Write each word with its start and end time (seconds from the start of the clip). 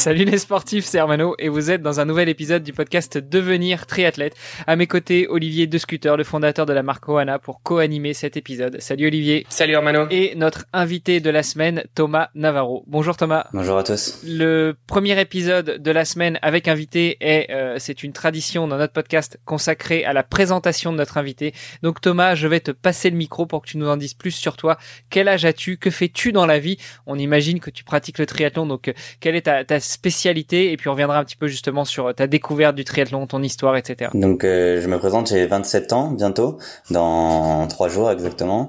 Salut 0.00 0.24
les 0.24 0.38
sportifs, 0.38 0.86
c'est 0.86 0.96
Hermano 0.96 1.34
et 1.38 1.50
vous 1.50 1.70
êtes 1.70 1.82
dans 1.82 2.00
un 2.00 2.06
nouvel 2.06 2.30
épisode 2.30 2.62
du 2.62 2.72
podcast 2.72 3.18
Devenir 3.18 3.84
triathlète. 3.84 4.34
À 4.66 4.74
mes 4.74 4.86
côtés, 4.86 5.28
Olivier 5.28 5.66
De 5.66 5.76
Scooter, 5.76 6.16
le 6.16 6.24
fondateur 6.24 6.64
de 6.64 6.72
la 6.72 6.82
marque 6.82 7.06
Oana, 7.06 7.38
pour 7.38 7.62
co-animer 7.62 8.14
cet 8.14 8.38
épisode. 8.38 8.80
Salut 8.80 9.08
Olivier. 9.08 9.44
Salut 9.50 9.74
Hermano. 9.74 10.06
Et 10.10 10.34
notre 10.36 10.64
invité 10.72 11.20
de 11.20 11.28
la 11.28 11.42
semaine, 11.42 11.84
Thomas 11.94 12.30
Navarro. 12.34 12.82
Bonjour 12.86 13.14
Thomas. 13.14 13.48
Bonjour 13.52 13.76
à 13.76 13.84
tous. 13.84 14.22
Le 14.24 14.74
premier 14.86 15.20
épisode 15.20 15.82
de 15.82 15.90
la 15.90 16.06
semaine 16.06 16.38
avec 16.40 16.66
invité 16.66 17.18
est, 17.20 17.50
euh, 17.50 17.76
c'est 17.78 18.02
une 18.02 18.14
tradition 18.14 18.66
dans 18.66 18.78
notre 18.78 18.94
podcast 18.94 19.38
consacrée 19.44 20.06
à 20.06 20.14
la 20.14 20.22
présentation 20.22 20.92
de 20.92 20.96
notre 20.96 21.18
invité. 21.18 21.52
Donc 21.82 22.00
Thomas, 22.00 22.34
je 22.36 22.48
vais 22.48 22.60
te 22.60 22.70
passer 22.70 23.10
le 23.10 23.18
micro 23.18 23.44
pour 23.44 23.60
que 23.60 23.68
tu 23.68 23.76
nous 23.76 23.88
en 23.88 23.98
dises 23.98 24.14
plus 24.14 24.30
sur 24.30 24.56
toi. 24.56 24.78
Quel 25.10 25.28
âge 25.28 25.44
as-tu? 25.44 25.76
Que 25.76 25.90
fais-tu 25.90 26.32
dans 26.32 26.46
la 26.46 26.58
vie? 26.58 26.78
On 27.04 27.18
imagine 27.18 27.60
que 27.60 27.68
tu 27.68 27.84
pratiques 27.84 28.18
le 28.18 28.24
triathlon, 28.24 28.64
donc 28.64 28.88
euh, 28.88 28.94
quelle 29.20 29.36
est 29.36 29.42
ta, 29.42 29.62
ta 29.62 29.78
spécialité 29.90 30.72
et 30.72 30.76
puis 30.76 30.88
on 30.88 30.92
reviendra 30.92 31.18
un 31.18 31.24
petit 31.24 31.36
peu 31.36 31.48
justement 31.48 31.84
sur 31.84 32.14
ta 32.14 32.26
découverte 32.26 32.76
du 32.76 32.84
triathlon, 32.84 33.26
ton 33.26 33.42
histoire, 33.42 33.76
etc. 33.76 34.10
Donc 34.14 34.44
euh, 34.44 34.80
je 34.80 34.86
me 34.86 34.98
présente, 34.98 35.28
j'ai 35.28 35.46
27 35.46 35.92
ans 35.92 36.10
bientôt, 36.12 36.58
dans 36.90 37.66
trois 37.66 37.88
jours 37.88 38.10
exactement, 38.10 38.68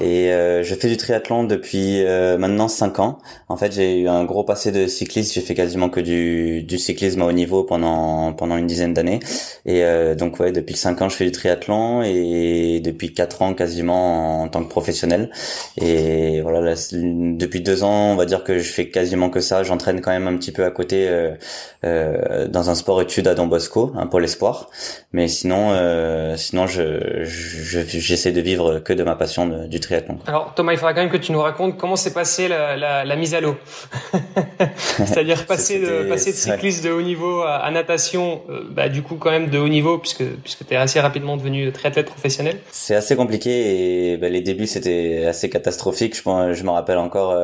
et 0.00 0.32
euh, 0.32 0.62
je 0.62 0.74
fais 0.74 0.88
du 0.88 0.96
triathlon 0.96 1.44
depuis 1.44 2.04
euh, 2.04 2.36
maintenant 2.36 2.68
5 2.68 2.98
ans. 2.98 3.18
En 3.48 3.56
fait 3.56 3.72
j'ai 3.72 4.00
eu 4.00 4.08
un 4.08 4.24
gros 4.24 4.42
passé 4.42 4.72
de 4.72 4.86
cycliste, 4.86 5.34
j'ai 5.34 5.40
fait 5.40 5.54
quasiment 5.54 5.88
que 5.88 6.00
du, 6.00 6.62
du 6.64 6.78
cyclisme 6.78 7.22
à 7.22 7.26
haut 7.26 7.32
niveau 7.32 7.62
pendant 7.62 8.32
pendant 8.32 8.56
une 8.56 8.66
dizaine 8.66 8.92
d'années, 8.92 9.20
et 9.64 9.84
donc 10.16 10.40
ouais 10.40 10.50
depuis 10.52 10.76
5 10.76 11.00
ans 11.02 11.08
je 11.08 11.16
fais 11.16 11.24
du 11.24 11.32
triathlon 11.32 12.02
et 12.02 12.80
depuis 12.80 13.14
4 13.14 13.42
ans 13.42 13.54
quasiment 13.54 14.42
en 14.42 14.48
tant 14.48 14.64
que 14.64 14.68
professionnel. 14.68 15.30
Et 15.80 16.40
voilà, 16.40 16.74
depuis 16.92 17.60
deux 17.60 17.84
ans 17.84 18.12
on 18.12 18.16
va 18.16 18.26
dire 18.26 18.42
que 18.42 18.58
je 18.58 18.72
fais 18.72 18.88
quasiment 18.88 19.30
que 19.30 19.40
ça, 19.40 19.62
j'entraîne 19.62 20.00
quand 20.00 20.10
même 20.10 20.26
un 20.26 20.36
petit 20.36 20.52
peu 20.52 20.55
à 20.62 20.70
côté 20.70 21.08
euh, 21.08 21.32
euh, 21.84 22.48
dans 22.48 22.70
un 22.70 22.74
sport 22.74 23.00
études 23.00 23.28
à 23.28 23.34
Don 23.34 23.46
Bosco, 23.46 23.92
un 23.96 24.06
pôle 24.06 24.24
espoir. 24.24 24.68
Mais 25.12 25.28
sinon, 25.28 25.70
euh, 25.72 26.36
sinon, 26.36 26.66
je 26.66 27.24
j'essaie 27.24 28.32
de 28.32 28.40
vivre 28.40 28.78
que 28.80 28.92
de 28.92 29.02
ma 29.02 29.16
passion 29.16 29.66
du 29.66 29.80
triathlon. 29.80 30.18
Alors 30.26 30.54
Thomas, 30.54 30.72
il 30.72 30.78
faudra 30.78 30.94
quand 30.94 31.00
même 31.00 31.10
que 31.10 31.16
tu 31.16 31.32
nous 31.32 31.40
racontes 31.40 31.76
comment 31.76 31.96
s'est 31.96 32.12
passée 32.12 32.48
la, 32.48 32.76
la, 32.76 33.04
la, 33.04 33.16
mise 33.16 33.34
à 33.34 33.40
l'eau. 33.40 33.56
C'est-à-dire 34.98 35.46
passer 35.46 35.80
de 35.80 36.08
passer 36.08 36.32
de 36.32 36.36
cycliste 36.36 36.84
de 36.84 36.90
haut 36.90 37.02
niveau 37.02 37.42
à, 37.42 37.70
natation, 37.70 38.42
bah 38.70 38.88
du 38.88 39.02
coup 39.02 39.16
quand 39.16 39.30
même 39.30 39.50
de 39.50 39.58
haut 39.58 39.68
niveau 39.68 39.98
puisque 39.98 40.24
puisque 40.42 40.66
tu 40.66 40.74
es 40.74 40.76
assez 40.76 41.00
rapidement 41.00 41.36
devenu 41.36 41.70
triathlète 41.72 42.06
professionnel. 42.06 42.58
C'est 42.70 42.94
assez 42.94 43.16
compliqué 43.16 44.12
et 44.12 44.16
bah, 44.16 44.28
les 44.28 44.40
débuts 44.40 44.66
c'était 44.66 45.24
assez 45.26 45.50
catastrophique. 45.50 46.14
Je, 46.14 46.52
je 46.52 46.64
me 46.64 46.70
rappelle 46.70 46.98
encore. 46.98 47.34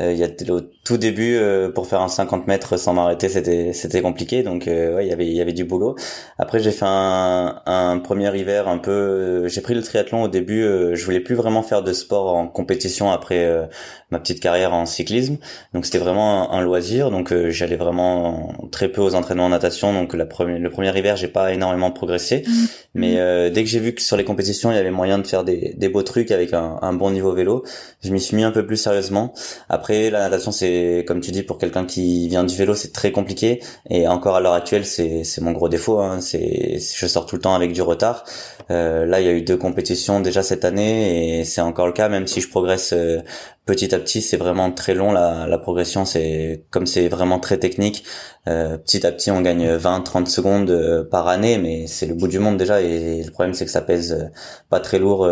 Euh, 0.00 0.12
il 0.12 0.18
y 0.18 0.24
a 0.24 0.28
au 0.52 0.62
tout 0.84 0.96
début 0.96 1.36
euh, 1.36 1.70
pour 1.70 1.86
faire 1.86 2.00
un 2.00 2.08
50 2.08 2.46
mètres 2.46 2.78
sans 2.78 2.94
m'arrêter 2.94 3.28
c'était 3.28 3.72
c'était 3.74 4.00
compliqué. 4.00 4.42
Donc 4.42 4.66
euh, 4.66 4.96
ouais 4.96 5.06
il 5.06 5.10
y 5.10 5.12
avait 5.12 5.26
il 5.26 5.34
y 5.34 5.40
avait 5.40 5.52
du 5.52 5.64
boulot. 5.64 5.96
Après 6.38 6.60
j'ai 6.60 6.72
fait 6.72 6.86
un, 6.86 7.60
un 7.66 7.98
premier 7.98 8.34
hiver 8.36 8.68
un 8.68 8.78
peu 8.78 8.90
euh, 8.90 9.48
j'ai 9.48 9.60
pris 9.60 9.74
le 9.74 9.82
triathlon 9.82 10.22
au 10.22 10.28
début 10.28 10.62
je 10.62 11.04
voulais 11.04 11.20
plus 11.20 11.34
vraiment 11.34 11.62
faire 11.62 11.82
de 11.82 11.92
sport 11.92 12.34
en 12.34 12.48
compétition 12.48 13.12
après 13.12 13.68
ma 14.10 14.18
petite 14.18 14.40
carrière 14.40 14.72
en 14.72 14.86
cyclisme. 14.86 15.36
Donc 15.74 15.84
c'était 15.84 15.98
vraiment 15.98 16.52
un, 16.52 16.62
loisir. 16.62 17.10
Donc 17.10 17.32
j'allais 17.48 17.76
vraiment 17.76 18.54
très 18.70 18.88
peu 18.88 19.00
aux 19.02 19.14
entraînements 19.14 19.46
en 19.46 19.50
natation. 19.50 19.92
Donc 19.92 20.14
la 20.14 20.26
première 20.26 20.58
le 20.58 20.70
premier 20.70 20.96
hiver 20.96 21.16
j'ai 21.16 21.28
pas 21.28 21.52
énormément 21.52 21.90
progressé. 21.90 22.44
Mmh. 22.46 22.52
mais 22.94 23.12
mmh. 23.14 23.50
dès 23.50 23.62
que 23.62 23.68
j'ai 23.68 23.78
vu 23.78 23.94
que 23.94 24.02
sur 24.02 24.16
les 24.16 24.24
compétitions 24.24 24.70
il 24.70 24.76
y 24.76 24.78
avait 24.78 24.90
moyen 24.90 25.18
de 25.18 25.26
faire 25.26 25.44
des, 25.44 25.74
des 25.76 25.88
beaux 25.88 26.02
trucs 26.02 26.30
avec 26.30 26.54
un, 26.54 26.78
un 26.82 26.92
bon 26.92 27.10
niveau 27.10 27.32
vélo 27.32 27.64
je 28.02 28.10
m'y 28.10 28.20
suis 28.20 28.36
mis 28.36 28.42
un 28.44 28.50
peu 28.50 28.66
plus 28.66 28.76
sérieusement. 28.76 29.32
après 29.68 29.81
la 29.88 30.20
natation 30.20 30.52
c'est 30.52 31.04
comme 31.06 31.20
tu 31.20 31.30
dis 31.30 31.42
pour 31.42 31.58
quelqu'un 31.58 31.84
qui 31.84 32.28
vient 32.28 32.44
du 32.44 32.54
vélo 32.56 32.74
c'est 32.74 32.92
très 32.92 33.12
compliqué. 33.12 33.60
Et 33.90 34.08
encore 34.08 34.36
à 34.36 34.40
l'heure 34.40 34.54
actuelle 34.54 34.86
c'est 34.86 35.24
c'est 35.24 35.40
mon 35.40 35.52
gros 35.52 35.68
défaut 35.68 36.00
hein. 36.00 36.20
c'est 36.20 36.78
je 36.78 37.06
sors 37.06 37.26
tout 37.26 37.36
le 37.36 37.42
temps 37.42 37.54
avec 37.54 37.72
du 37.72 37.82
retard. 37.82 38.24
Euh, 38.70 39.06
là 39.06 39.20
il 39.20 39.26
y 39.26 39.28
a 39.28 39.32
eu 39.32 39.42
deux 39.42 39.56
compétitions 39.56 40.20
déjà 40.20 40.42
cette 40.42 40.64
année 40.64 41.40
et 41.40 41.44
c'est 41.44 41.60
encore 41.60 41.86
le 41.86 41.92
cas. 41.92 42.08
Même 42.08 42.26
si 42.26 42.40
je 42.40 42.48
progresse 42.48 42.92
euh, 42.92 43.20
petit 43.66 43.94
à 43.94 43.98
petit 43.98 44.22
c'est 44.22 44.36
vraiment 44.36 44.70
très 44.72 44.94
long 44.94 45.12
la, 45.12 45.46
la 45.46 45.58
progression. 45.58 46.04
C'est 46.04 46.64
comme 46.70 46.86
c'est 46.86 47.08
vraiment 47.08 47.38
très 47.38 47.58
technique 47.58 48.04
euh, 48.48 48.76
petit 48.76 49.06
à 49.06 49.12
petit 49.12 49.30
on 49.30 49.40
gagne 49.40 49.76
20-30 49.76 50.26
secondes 50.26 50.68
euh, 50.70 51.04
par 51.04 51.28
année 51.28 51.58
mais 51.58 51.86
c'est 51.86 52.06
le 52.06 52.14
bout 52.14 52.26
du 52.26 52.40
monde 52.40 52.56
déjà. 52.56 52.80
Et 52.80 53.22
le 53.22 53.30
problème 53.30 53.54
c'est 53.54 53.64
que 53.64 53.70
ça 53.70 53.82
pèse 53.82 54.12
euh, 54.12 54.24
pas 54.68 54.80
très 54.80 54.98
lourd 54.98 55.28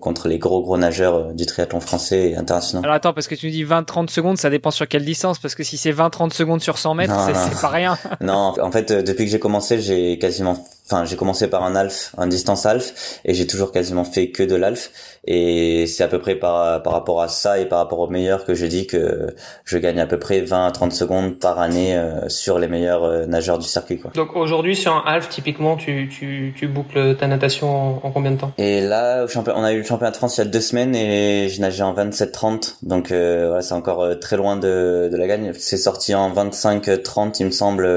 contre 0.00 0.26
les 0.26 0.38
gros 0.38 0.62
gros 0.62 0.76
nageurs 0.76 1.32
du 1.32 1.46
triathlon 1.46 1.80
français 1.80 2.30
et 2.30 2.36
international. 2.36 2.90
Attends 2.90 3.12
parce 3.12 3.28
que 3.28 3.31
tu 3.34 3.46
me 3.46 3.50
dis 3.52 3.64
20-30 3.64 4.08
secondes 4.08 4.38
ça 4.38 4.50
dépend 4.50 4.70
sur 4.70 4.86
quelle 4.88 5.04
distance 5.04 5.38
parce 5.38 5.54
que 5.54 5.62
si 5.62 5.76
c'est 5.76 5.92
20-30 5.92 6.32
secondes 6.32 6.60
sur 6.60 6.78
100 6.78 6.94
mètres 6.94 7.14
c'est 7.34 7.60
pas 7.60 7.68
rien. 7.68 7.98
non 8.20 8.54
en 8.60 8.70
fait 8.70 8.92
depuis 8.92 9.24
que 9.24 9.30
j'ai 9.30 9.38
commencé 9.40 9.80
j'ai 9.80 10.18
quasiment 10.18 10.64
enfin 10.86 11.04
j'ai 11.04 11.16
commencé 11.16 11.48
par 11.48 11.62
un 11.62 11.74
alf, 11.76 12.14
un 12.18 12.26
distance 12.26 12.66
alf 12.66 13.20
et 13.24 13.34
j'ai 13.34 13.46
toujours 13.46 13.72
quasiment 13.72 14.04
fait 14.04 14.30
que 14.30 14.42
de 14.42 14.56
l'alf 14.56 14.90
et 15.24 15.86
c'est 15.86 16.02
à 16.02 16.08
peu 16.08 16.18
près 16.18 16.34
par 16.34 16.82
par 16.82 16.92
rapport 16.92 17.22
à 17.22 17.28
ça 17.28 17.58
et 17.58 17.66
par 17.66 17.78
rapport 17.78 18.00
aux 18.00 18.08
meilleurs 18.08 18.44
que 18.44 18.54
je 18.54 18.66
dis 18.66 18.86
que 18.86 19.34
je 19.64 19.78
gagne 19.78 20.00
à 20.00 20.06
peu 20.06 20.18
près 20.18 20.40
20 20.40 20.66
à 20.66 20.70
30 20.72 20.92
secondes 20.92 21.38
par 21.38 21.60
année 21.60 21.96
euh, 21.96 22.28
sur 22.28 22.58
les 22.58 22.66
meilleurs 22.66 23.04
euh, 23.04 23.26
nageurs 23.26 23.58
du 23.58 23.66
circuit 23.66 24.00
quoi. 24.00 24.10
Donc 24.14 24.34
aujourd'hui 24.34 24.74
sur 24.74 24.92
un 24.92 25.02
half 25.06 25.28
typiquement 25.28 25.76
tu 25.76 26.08
tu 26.08 26.52
tu 26.56 26.66
boucles 26.66 27.16
ta 27.16 27.28
natation 27.28 28.04
en, 28.04 28.10
combien 28.10 28.32
de 28.32 28.38
temps? 28.38 28.52
Et 28.58 28.80
là 28.80 29.26
on 29.54 29.62
a 29.62 29.72
eu 29.72 29.78
le 29.78 29.84
championnat 29.84 30.10
de 30.10 30.16
France 30.16 30.36
il 30.38 30.40
y 30.40 30.46
a 30.46 30.50
deux 30.50 30.60
semaines 30.60 30.96
et 30.96 31.48
j'ai 31.48 31.60
nagé 31.60 31.82
en 31.84 31.94
27-30 31.94 32.78
donc 32.82 33.12
euh, 33.12 33.46
voilà 33.46 33.62
c'est 33.62 33.74
encore 33.74 34.18
très 34.20 34.36
loin 34.36 34.56
de 34.56 35.08
de 35.10 35.16
la 35.16 35.26
gagne. 35.28 35.52
C'est 35.54 35.76
sorti 35.76 36.14
en 36.14 36.32
25-30 36.32 37.36
il 37.38 37.46
me 37.46 37.50
semble 37.52 37.88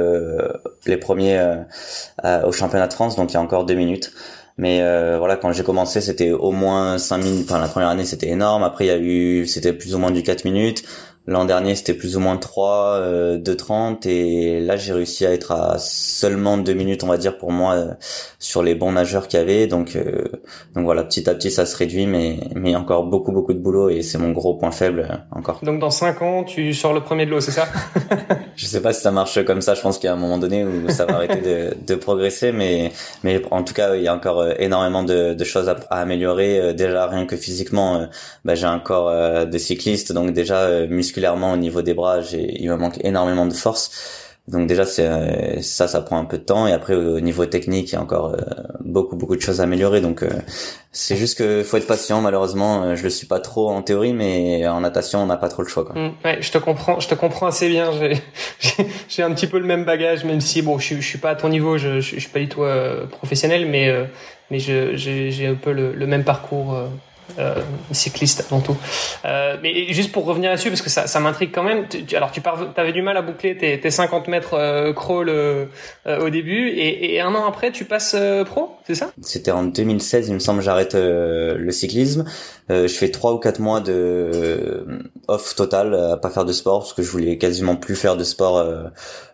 les 0.85 0.97
premiers 0.97 1.41
au 2.23 2.51
championnat 2.51 2.74
de 2.87 2.93
France 2.93 3.15
donc 3.15 3.31
il 3.31 3.35
y 3.35 3.37
a 3.37 3.41
encore 3.41 3.65
deux 3.65 3.75
minutes. 3.75 4.11
Mais 4.57 4.81
euh, 4.81 5.17
voilà, 5.17 5.35
quand 5.35 5.51
j'ai 5.51 5.63
commencé, 5.63 5.99
c'était 5.99 6.31
au 6.31 6.51
moins 6.51 6.97
5 6.97 7.17
minutes. 7.17 7.45
Enfin, 7.49 7.59
la 7.59 7.67
première 7.67 7.89
année, 7.89 8.05
c'était 8.05 8.29
énorme. 8.29 8.63
Après, 8.63 8.85
il 8.85 8.87
y 8.87 8.91
a 8.91 8.97
eu, 8.97 9.45
c'était 9.47 9.73
plus 9.73 9.93
ou 9.95 9.99
moins 9.99 10.11
du 10.11 10.23
4 10.23 10.45
minutes. 10.45 10.83
L'an 11.27 11.45
dernier, 11.45 11.73
c'était 11.73 11.95
plus 11.95 12.17
ou 12.17 12.19
moins 12.19 12.37
3, 12.37 12.97
euh, 12.99 13.37
2,30 13.39 14.07
et 14.07 14.59
là, 14.59 14.77
j'ai 14.77 14.93
réussi 14.93 15.25
à 15.25 15.31
être 15.31 15.51
à 15.51 15.79
seulement 15.79 16.59
2 16.59 16.73
minutes, 16.73 17.03
on 17.03 17.07
va 17.07 17.17
dire, 17.17 17.39
pour 17.39 17.51
moi, 17.51 17.73
euh, 17.73 17.93
sur 18.37 18.61
les 18.61 18.75
bons 18.75 18.91
nageurs 18.91 19.27
qu'il 19.27 19.39
y 19.39 19.41
avait. 19.41 19.65
Donc, 19.65 19.95
euh, 19.95 20.25
donc 20.75 20.85
voilà, 20.85 21.03
petit 21.03 21.27
à 21.27 21.33
petit, 21.33 21.49
ça 21.49 21.65
se 21.65 21.75
réduit, 21.75 22.05
mais 22.05 22.37
mais 22.53 22.75
encore 22.75 23.05
beaucoup, 23.05 23.31
beaucoup 23.31 23.53
de 23.53 23.59
boulot 23.59 23.89
et 23.89 24.03
c'est 24.03 24.19
mon 24.19 24.31
gros 24.31 24.53
point 24.53 24.69
faible 24.69 25.07
euh, 25.09 25.15
encore. 25.31 25.59
Donc, 25.63 25.79
dans 25.79 25.89
5 25.89 26.21
ans, 26.21 26.43
tu 26.43 26.75
sors 26.75 26.93
le 26.93 27.01
premier 27.01 27.25
de 27.25 27.31
l'eau, 27.31 27.41
c'est 27.41 27.51
ça? 27.51 27.67
Je 28.55 28.67
sais 28.67 28.81
pas 28.81 28.93
si 28.93 29.01
ça 29.01 29.11
marche 29.11 29.43
comme 29.45 29.61
ça. 29.61 29.73
Je 29.73 29.81
pense 29.81 29.97
qu'il 29.97 30.07
y 30.07 30.11
a 30.11 30.13
un 30.13 30.19
moment 30.19 30.37
donné 30.37 30.63
où 30.63 30.89
ça 30.89 31.05
va 31.05 31.15
arrêter 31.15 31.41
de, 31.41 31.75
de 31.87 31.95
progresser, 31.95 32.51
mais 32.51 32.91
mais 33.23 33.41
en 33.49 33.63
tout 33.63 33.73
cas, 33.73 33.95
il 33.95 34.03
y 34.03 34.07
a 34.07 34.13
encore 34.13 34.45
énormément 34.59 35.03
de, 35.03 35.33
de 35.33 35.43
choses 35.43 35.69
à, 35.69 35.75
améliorer. 35.89 36.73
Déjà, 36.75 37.07
rien 37.07 37.25
que 37.25 37.35
physiquement, 37.35 38.07
bah, 38.45 38.53
j'ai 38.53 38.67
un 38.67 38.79
corps 38.79 39.45
de 39.45 39.57
cycliste, 39.57 40.13
donc 40.13 40.31
déjà 40.31 40.85
musculairement 40.85 41.14
musculairement 41.15 41.53
au 41.53 41.57
niveau 41.57 41.81
des 41.81 41.93
bras, 41.93 42.19
il 42.33 42.69
me 42.69 42.75
manque 42.75 43.03
énormément 43.03 43.45
de 43.45 43.53
force. 43.53 44.21
Donc 44.47 44.67
déjà 44.67 44.85
c'est 44.85 45.07
euh, 45.07 45.59
ça 45.61 45.87
ça 45.87 46.01
prend 46.01 46.19
un 46.19 46.25
peu 46.25 46.37
de 46.37 46.43
temps 46.43 46.67
et 46.67 46.71
après 46.71 46.93
au 46.93 47.19
niveau 47.19 47.47
technique 47.47 47.89
il 47.89 47.93
y 47.93 47.95
a 47.95 48.01
encore 48.01 48.35
euh, 48.35 48.37
beaucoup 48.79 49.15
beaucoup 49.15 49.35
de 49.35 49.41
choses 49.41 49.59
à 49.59 49.63
améliorer 49.63 50.01
donc 50.01 50.21
euh, 50.21 50.29
c'est 50.91 51.15
juste 51.15 51.39
que 51.39 51.63
faut 51.63 51.77
être 51.77 51.87
patient 51.87 52.21
malheureusement 52.21 52.95
je 52.95 53.01
le 53.01 53.09
suis 53.09 53.25
pas 53.25 53.39
trop 53.39 53.71
en 53.71 53.81
théorie 53.81 54.13
mais 54.13 54.67
en 54.67 54.81
natation 54.81 55.23
on 55.23 55.25
n'a 55.25 55.37
pas 55.37 55.49
trop 55.49 55.63
le 55.63 55.67
choix 55.67 55.83
quoi. 55.83 55.99
Mmh, 55.99 56.11
ouais, 56.23 56.37
je 56.41 56.51
te 56.51 56.59
comprends 56.59 56.99
je 56.99 57.07
te 57.07 57.15
comprends 57.15 57.47
assez 57.47 57.69
bien 57.69 57.89
j'ai 59.09 59.23
un 59.23 59.33
petit 59.33 59.47
peu 59.47 59.57
le 59.57 59.65
même 59.65 59.83
bagage 59.83 60.23
même 60.25 60.41
si 60.41 60.61
bon 60.61 60.77
je, 60.77 60.93
je 60.93 61.01
suis 61.01 61.17
pas 61.17 61.31
à 61.31 61.35
ton 61.35 61.49
niveau 61.49 61.79
je, 61.79 61.99
je, 61.99 62.19
suis 62.19 62.29
pas 62.29 62.37
du 62.37 62.47
tout 62.47 62.65
professionnel 63.13 63.65
mais 63.67 63.91
mais 64.51 64.59
je 64.59 64.95
j'ai 64.95 65.47
un 65.47 65.55
peu 65.55 65.71
le, 65.71 66.05
même 66.05 66.23
parcours 66.23 66.73
euh, 66.73 66.87
cycliste 67.91 68.45
avant 68.47 68.61
tout. 68.61 68.77
Euh, 69.25 69.57
mais 69.61 69.91
juste 69.93 70.11
pour 70.11 70.25
revenir 70.25 70.49
là-dessus, 70.49 70.69
parce 70.69 70.81
que 70.81 70.89
ça, 70.89 71.07
ça 71.07 71.19
m'intrigue 71.19 71.51
quand 71.53 71.63
même. 71.63 71.85
Alors 72.15 72.31
tu 72.31 72.41
avais 72.75 72.93
du 72.93 73.01
mal 73.01 73.17
à 73.17 73.21
boucler 73.21 73.57
tes, 73.57 73.79
tes 73.79 73.91
50 73.91 74.27
mètres 74.27 74.53
euh, 74.53 74.93
crawl 74.93 75.29
euh, 75.29 75.65
euh, 76.07 76.25
au 76.25 76.29
début, 76.29 76.69
et, 76.69 77.15
et, 77.15 77.21
un 77.21 77.33
an 77.33 77.45
après, 77.45 77.71
tu 77.71 77.85
passes 77.85 78.15
pro, 78.45 78.71
c'est 78.85 78.95
ça? 78.95 79.11
C'était 79.21 79.51
en 79.51 79.63
2016, 79.63 80.27
il 80.29 80.33
me 80.35 80.39
semble, 80.39 80.61
j'arrête 80.61 80.95
le 80.95 81.71
cyclisme. 81.71 82.25
je 82.69 82.87
fais 82.87 83.09
trois 83.09 83.33
ou 83.33 83.39
quatre 83.39 83.59
mois 83.59 83.79
de 83.81 84.85
off 85.27 85.55
total, 85.55 85.93
à 85.95 86.17
pas 86.17 86.29
faire 86.29 86.45
de 86.45 86.53
sport, 86.53 86.79
parce 86.79 86.93
que 86.93 87.03
je 87.03 87.09
voulais 87.09 87.37
quasiment 87.37 87.75
plus 87.75 87.95
faire 87.95 88.15
de 88.17 88.23
sport 88.23 88.63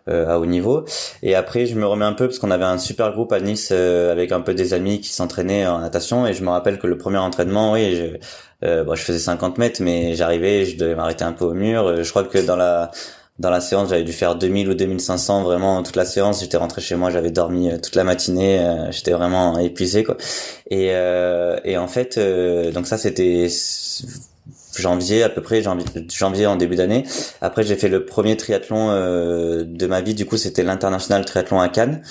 à 0.06 0.38
haut 0.38 0.46
niveau. 0.46 0.84
Et 1.22 1.34
après, 1.34 1.66
je 1.66 1.74
me 1.74 1.86
remets 1.86 2.04
un 2.04 2.14
peu 2.14 2.26
parce 2.26 2.38
qu'on 2.38 2.50
avait 2.50 2.64
un 2.64 2.78
super 2.78 3.12
groupe 3.12 3.32
à 3.32 3.40
Nice 3.40 3.70
avec 3.72 4.32
un 4.32 4.40
peu 4.40 4.54
des 4.54 4.74
amis 4.74 5.00
qui 5.00 5.10
s'entraînaient 5.10 5.66
en 5.66 5.80
natation, 5.80 6.26
et 6.26 6.32
je 6.32 6.42
me 6.42 6.50
rappelle 6.50 6.78
que 6.78 6.86
le 6.86 6.96
premier 6.96 7.18
entraînement, 7.18 7.72
oui 7.72 7.81
je, 7.96 8.18
euh, 8.64 8.84
bon, 8.84 8.94
je 8.94 9.02
faisais 9.02 9.18
50 9.18 9.58
mètres, 9.58 9.82
mais 9.82 10.14
j'arrivais, 10.14 10.64
je 10.66 10.76
devais 10.76 10.94
m'arrêter 10.94 11.24
un 11.24 11.32
peu 11.32 11.44
au 11.44 11.54
mur. 11.54 11.86
Euh, 11.86 12.02
je 12.02 12.10
crois 12.10 12.24
que 12.24 12.38
dans 12.38 12.56
la 12.56 12.90
dans 13.38 13.50
la 13.50 13.60
séance, 13.60 13.88
j'avais 13.88 14.04
dû 14.04 14.12
faire 14.12 14.36
2000 14.36 14.68
ou 14.68 14.74
2500 14.74 15.42
vraiment 15.42 15.82
toute 15.82 15.96
la 15.96 16.04
séance. 16.04 16.40
J'étais 16.40 16.58
rentré 16.58 16.80
chez 16.80 16.94
moi, 16.96 17.10
j'avais 17.10 17.30
dormi 17.30 17.70
euh, 17.70 17.78
toute 17.78 17.96
la 17.96 18.04
matinée, 18.04 18.60
j'étais 18.90 19.12
vraiment 19.12 19.58
épuisé 19.58 20.04
quoi. 20.04 20.16
Et 20.70 20.88
et 21.64 21.76
en 21.78 21.88
fait, 21.88 22.18
donc 22.72 22.86
ça 22.86 22.98
c'était 22.98 23.48
janvier 24.78 25.22
à 25.22 25.28
peu 25.28 25.42
près 25.42 25.62
janvier, 25.62 25.86
janvier 26.14 26.46
en 26.46 26.56
début 26.56 26.76
d'année. 26.76 27.04
Après 27.40 27.62
j'ai 27.64 27.76
fait 27.76 27.88
le 27.88 28.04
premier 28.04 28.36
triathlon 28.36 28.88
de 29.64 29.86
ma 29.86 30.00
vie. 30.02 30.14
Du 30.14 30.26
coup 30.26 30.36
c'était 30.36 30.62
l'international 30.62 31.24
triathlon 31.24 31.60
à 31.60 31.68
Cannes. 31.68 32.02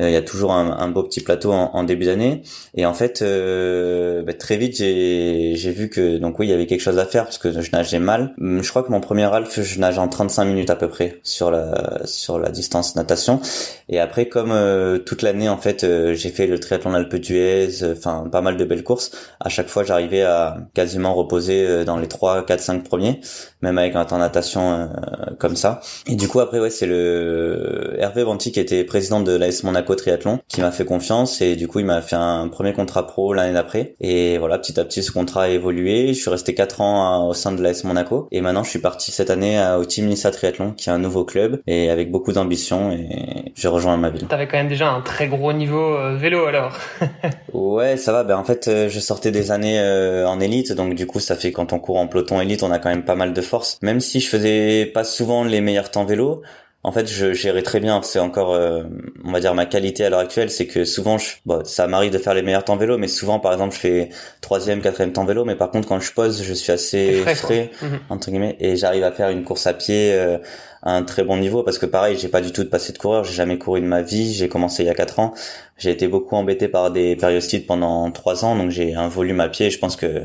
Euh, 0.00 0.08
il 0.08 0.12
y 0.12 0.16
a 0.16 0.22
toujours 0.22 0.52
un, 0.52 0.78
un, 0.78 0.88
beau 0.88 1.02
petit 1.02 1.20
plateau 1.20 1.52
en, 1.52 1.70
en 1.74 1.84
début 1.84 2.06
d'année. 2.06 2.42
Et 2.74 2.86
en 2.86 2.94
fait, 2.94 3.22
euh, 3.22 4.22
bah, 4.22 4.32
très 4.34 4.56
vite, 4.56 4.76
j'ai, 4.76 5.54
vu 5.72 5.90
que 5.90 6.18
donc 6.18 6.38
oui, 6.38 6.46
il 6.46 6.50
y 6.50 6.52
avait 6.52 6.66
quelque 6.66 6.80
chose 6.80 6.98
à 6.98 7.04
faire 7.04 7.24
parce 7.24 7.38
que 7.38 7.60
je 7.60 7.70
nageais 7.72 7.98
mal. 7.98 8.34
Hum, 8.40 8.62
je 8.62 8.70
crois 8.70 8.82
que 8.82 8.90
mon 8.90 9.00
premier 9.00 9.24
half, 9.24 9.60
je 9.60 9.80
nage 9.80 9.98
en 9.98 10.08
35 10.08 10.44
minutes 10.44 10.70
à 10.70 10.76
peu 10.76 10.88
près 10.88 11.20
sur 11.22 11.50
la 11.50 12.00
sur 12.04 12.38
la 12.38 12.50
distance 12.50 12.96
natation. 12.96 13.40
Et 13.88 14.00
après, 14.00 14.28
comme 14.28 14.52
euh, 14.52 14.98
toute 14.98 15.22
l'année, 15.22 15.48
en 15.48 15.58
fait, 15.58 15.86
j'ai 16.14 16.30
fait 16.30 16.46
le 16.46 16.58
triathlon 16.58 16.94
Alpe 16.94 17.16
d'Huez, 17.16 17.84
enfin 17.92 18.24
pas 18.30 18.40
mal 18.40 18.56
de 18.56 18.64
belles 18.64 18.84
courses. 18.84 19.10
À 19.40 19.48
chaque 19.48 19.68
fois, 19.68 19.84
j'arrivais 19.84 20.22
à 20.22 20.56
quasiment 20.74 21.14
reposer 21.14 21.84
dans 21.84 21.96
les 21.96 22.08
3, 22.08 22.46
4, 22.46 22.60
5 22.60 22.84
premiers, 22.84 23.20
même 23.62 23.78
avec 23.78 23.94
un 23.96 24.04
temps 24.04 24.18
natation 24.18 24.90
comme 25.38 25.56
ça. 25.56 25.80
Et 26.06 26.16
du 26.16 26.28
coup, 26.28 26.40
après, 26.40 26.60
ouais, 26.60 26.70
c'est 26.70 26.86
le 26.86 27.96
Hervé 27.98 28.24
Banti 28.24 28.52
qui 28.52 28.60
était 28.60 28.84
président 28.84 29.20
de 29.20 29.32
l'AS 29.32 29.62
Monaco 29.64 29.89
triathlon 29.96 30.40
qui 30.48 30.60
m'a 30.60 30.70
fait 30.70 30.84
confiance 30.84 31.40
et 31.40 31.56
du 31.56 31.68
coup 31.68 31.80
il 31.80 31.86
m'a 31.86 32.02
fait 32.02 32.16
un 32.16 32.48
premier 32.48 32.72
contrat 32.72 33.06
pro 33.06 33.32
l'année 33.32 33.52
d'après. 33.54 33.94
Et 34.00 34.38
voilà 34.38 34.58
petit 34.58 34.78
à 34.78 34.84
petit 34.84 35.02
ce 35.02 35.12
contrat 35.12 35.44
a 35.44 35.48
évolué. 35.48 36.08
Je 36.08 36.20
suis 36.20 36.30
resté 36.30 36.54
quatre 36.54 36.80
ans 36.80 37.28
au 37.28 37.34
sein 37.34 37.52
de 37.52 37.62
l'AS 37.62 37.84
Monaco 37.84 38.28
et 38.30 38.40
maintenant 38.40 38.62
je 38.62 38.70
suis 38.70 38.78
parti 38.78 39.12
cette 39.12 39.30
année 39.30 39.60
au 39.78 39.84
Team 39.84 40.06
Nissa 40.06 40.30
Triathlon 40.30 40.72
qui 40.72 40.88
est 40.88 40.92
un 40.92 40.98
nouveau 40.98 41.24
club 41.24 41.60
et 41.66 41.90
avec 41.90 42.10
beaucoup 42.10 42.32
d'ambition 42.32 42.92
et 42.92 43.52
j'ai 43.54 43.68
rejoint 43.68 43.96
ma 43.96 44.10
ville. 44.10 44.26
T'avais 44.26 44.46
quand 44.46 44.58
même 44.58 44.68
déjà 44.68 44.90
un 44.90 45.00
très 45.00 45.28
gros 45.28 45.52
niveau 45.52 45.96
euh, 45.96 46.16
vélo 46.16 46.46
alors. 46.46 46.78
ouais 47.52 47.96
ça 47.96 48.12
va. 48.12 48.24
Ben 48.24 48.36
en 48.36 48.44
fait 48.44 48.68
euh, 48.68 48.88
je 48.88 49.00
sortais 49.00 49.30
des 49.30 49.50
années 49.50 49.78
euh, 49.80 50.26
en 50.26 50.40
élite. 50.40 50.72
Donc 50.72 50.94
du 50.94 51.06
coup 51.06 51.20
ça 51.20 51.36
fait 51.36 51.52
quand 51.52 51.72
on 51.72 51.78
court 51.78 51.98
en 51.98 52.06
peloton 52.06 52.40
élite 52.40 52.62
on 52.62 52.70
a 52.70 52.78
quand 52.78 52.90
même 52.90 53.04
pas 53.04 53.14
mal 53.14 53.32
de 53.32 53.40
force. 53.40 53.78
Même 53.82 54.00
si 54.00 54.20
je 54.20 54.28
faisais 54.28 54.86
pas 54.86 55.04
souvent 55.04 55.44
les 55.44 55.60
meilleurs 55.60 55.90
temps 55.90 56.04
vélo 56.04 56.42
en 56.82 56.92
fait, 56.92 57.06
je 57.06 57.34
gérais 57.34 57.62
très 57.62 57.78
bien. 57.78 58.00
C'est 58.02 58.18
encore, 58.18 58.54
euh, 58.54 58.84
on 59.24 59.32
va 59.32 59.40
dire, 59.40 59.54
ma 59.54 59.66
qualité 59.66 60.04
à 60.04 60.10
l'heure 60.10 60.20
actuelle, 60.20 60.50
c'est 60.50 60.66
que 60.66 60.84
souvent, 60.84 61.18
je, 61.18 61.36
bon, 61.44 61.62
ça 61.64 61.86
m'arrive 61.86 62.10
de 62.10 62.18
faire 62.18 62.32
les 62.32 62.40
meilleurs 62.40 62.64
temps 62.64 62.76
vélo, 62.76 62.96
mais 62.96 63.08
souvent, 63.08 63.38
par 63.38 63.52
exemple, 63.52 63.74
je 63.74 63.80
fais 63.80 64.08
troisième, 64.40 64.80
quatrième 64.80 65.12
temps 65.12 65.26
vélo, 65.26 65.44
mais 65.44 65.56
par 65.56 65.70
contre, 65.70 65.86
quand 65.86 66.00
je 66.00 66.12
pose, 66.12 66.42
je 66.42 66.54
suis 66.54 66.72
assez 66.72 67.22
frais, 67.34 67.70
mhm. 67.82 68.00
entre 68.08 68.30
guillemets, 68.30 68.56
et 68.60 68.76
j'arrive 68.76 69.04
à 69.04 69.12
faire 69.12 69.28
une 69.28 69.44
course 69.44 69.66
à 69.66 69.74
pied 69.74 70.12
euh, 70.14 70.38
à 70.82 70.96
un 70.96 71.02
très 71.02 71.22
bon 71.22 71.36
niveau, 71.36 71.62
parce 71.62 71.78
que 71.78 71.84
pareil, 71.84 72.16
j'ai 72.18 72.28
pas 72.28 72.40
du 72.40 72.50
tout 72.50 72.64
de 72.64 72.70
passé 72.70 72.94
de 72.94 72.98
coureur, 72.98 73.24
j'ai 73.24 73.34
jamais 73.34 73.58
couru 73.58 73.82
de 73.82 73.86
ma 73.86 74.00
vie, 74.00 74.32
j'ai 74.32 74.48
commencé 74.48 74.82
il 74.82 74.86
y 74.86 74.90
a 74.90 74.94
quatre 74.94 75.18
ans, 75.18 75.34
j'ai 75.76 75.90
été 75.90 76.08
beaucoup 76.08 76.34
embêté 76.36 76.68
par 76.68 76.90
des 76.90 77.14
périostites 77.14 77.66
pendant 77.66 78.10
trois 78.10 78.46
ans, 78.46 78.56
donc 78.56 78.70
j'ai 78.70 78.94
un 78.94 79.08
volume 79.08 79.40
à 79.40 79.50
pied, 79.50 79.70
je 79.70 79.78
pense 79.78 79.96
que 79.96 80.22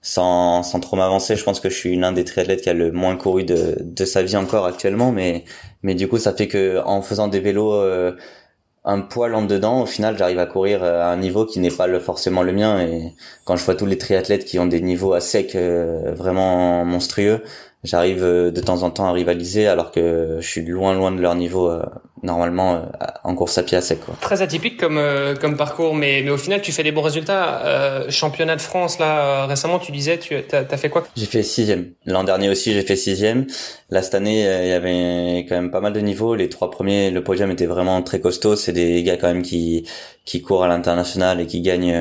sans, 0.00 0.62
sans 0.62 0.80
trop 0.80 0.96
m'avancer, 0.96 1.36
je 1.36 1.44
pense 1.44 1.60
que 1.60 1.68
je 1.68 1.74
suis 1.76 1.96
l'un 1.96 2.12
des 2.12 2.24
triathlètes 2.24 2.62
qui 2.62 2.70
a 2.70 2.74
le 2.74 2.92
moins 2.92 3.16
couru 3.16 3.44
de, 3.44 3.76
de 3.80 4.04
sa 4.04 4.22
vie 4.22 4.36
encore 4.36 4.66
actuellement, 4.66 5.12
mais 5.12 5.44
mais 5.82 5.94
du 5.94 6.08
coup 6.08 6.18
ça 6.18 6.32
fait 6.34 6.48
que 6.48 6.80
en 6.84 7.02
faisant 7.02 7.28
des 7.28 7.40
vélos 7.40 7.72
euh, 7.74 8.16
un 8.84 9.00
poil 9.00 9.34
en 9.34 9.42
dedans, 9.42 9.82
au 9.82 9.86
final 9.86 10.16
j'arrive 10.16 10.38
à 10.38 10.46
courir 10.46 10.82
euh, 10.82 11.02
à 11.02 11.08
un 11.08 11.16
niveau 11.16 11.44
qui 11.46 11.60
n'est 11.60 11.70
pas 11.70 11.86
le, 11.86 12.00
forcément 12.00 12.42
le 12.42 12.52
mien. 12.52 12.80
Et 12.80 13.12
quand 13.44 13.56
je 13.56 13.64
vois 13.64 13.74
tous 13.74 13.86
les 13.86 13.98
triathlètes 13.98 14.44
qui 14.44 14.58
ont 14.58 14.66
des 14.66 14.80
niveaux 14.80 15.12
à 15.12 15.20
sec 15.20 15.54
euh, 15.54 16.12
vraiment 16.14 16.84
monstrueux, 16.84 17.42
j'arrive 17.84 18.24
euh, 18.24 18.50
de 18.50 18.60
temps 18.60 18.82
en 18.82 18.90
temps 18.90 19.06
à 19.06 19.12
rivaliser 19.12 19.68
alors 19.68 19.92
que 19.92 20.38
je 20.40 20.46
suis 20.46 20.64
loin 20.64 20.94
loin 20.94 21.12
de 21.12 21.20
leur 21.20 21.34
niveau 21.34 21.70
euh, 21.70 21.82
normalement 22.24 22.74
euh, 22.74 22.80
en 23.22 23.34
course 23.34 23.56
à 23.58 23.62
pied 23.62 23.76
à 23.76 23.80
sec 23.80 24.00
quoi. 24.04 24.14
Très 24.20 24.42
atypique 24.42 24.78
comme 24.78 25.00
comme 25.40 25.56
parcours 25.56 25.94
mais 25.94 26.22
mais 26.24 26.30
au 26.30 26.36
final 26.36 26.60
tu 26.60 26.72
fais 26.72 26.82
des 26.82 26.90
bons 26.90 27.02
résultats 27.02 28.08
championnat 28.08 28.56
de 28.56 28.60
France 28.60 28.98
là 28.98 29.46
récemment 29.46 29.78
tu 29.78 29.92
disais 29.92 30.18
tu 30.18 30.34
as, 30.34 30.42
as 30.52 30.76
fait 30.76 30.90
quoi? 30.90 31.06
J'ai 31.16 31.26
fait 31.26 31.44
sixième. 31.44 31.92
L'an 32.06 32.24
dernier 32.24 32.48
aussi 32.48 32.72
j'ai 32.72 32.82
fait 32.82 32.96
sixième. 32.96 33.46
Là 33.90 34.02
cette 34.02 34.16
année 34.16 34.40
il 34.42 34.68
y 34.68 34.72
avait 34.72 35.46
quand 35.48 35.54
même 35.54 35.70
pas 35.70 35.80
mal 35.80 35.92
de 35.92 36.00
niveaux. 36.00 36.34
Les 36.34 36.48
trois 36.48 36.70
premiers 36.70 37.10
le 37.12 37.22
podium 37.22 37.50
était 37.52 37.66
vraiment 37.66 38.02
très 38.02 38.20
costaud. 38.20 38.56
C'est 38.56 38.72
des 38.72 39.02
gars 39.04 39.16
quand 39.16 39.28
même 39.28 39.42
qui 39.42 39.86
qui 40.24 40.42
courent 40.42 40.64
à 40.64 40.68
l'international 40.68 41.40
et 41.40 41.46
qui 41.46 41.60
gagnent 41.60 41.96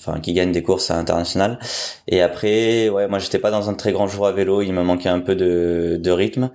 enfin 0.00 0.20
qui 0.20 0.32
gagnent 0.32 0.52
des 0.52 0.62
courses 0.62 0.90
à 0.90 0.96
l'international. 0.96 1.58
Et 2.06 2.22
après 2.22 2.88
ouais 2.88 3.06
moi 3.08 3.18
j'étais 3.18 3.38
pas 3.38 3.50
dans 3.50 3.68
un 3.68 3.74
très 3.74 3.92
grand 3.92 4.08
jour 4.08 4.26
à 4.26 4.32
vélo. 4.32 4.62
Il 4.62 4.72
me 4.78 4.84
manquait 4.84 5.08
un 5.08 5.20
peu 5.20 5.34
de, 5.34 5.98
de 6.00 6.10
rythme. 6.10 6.50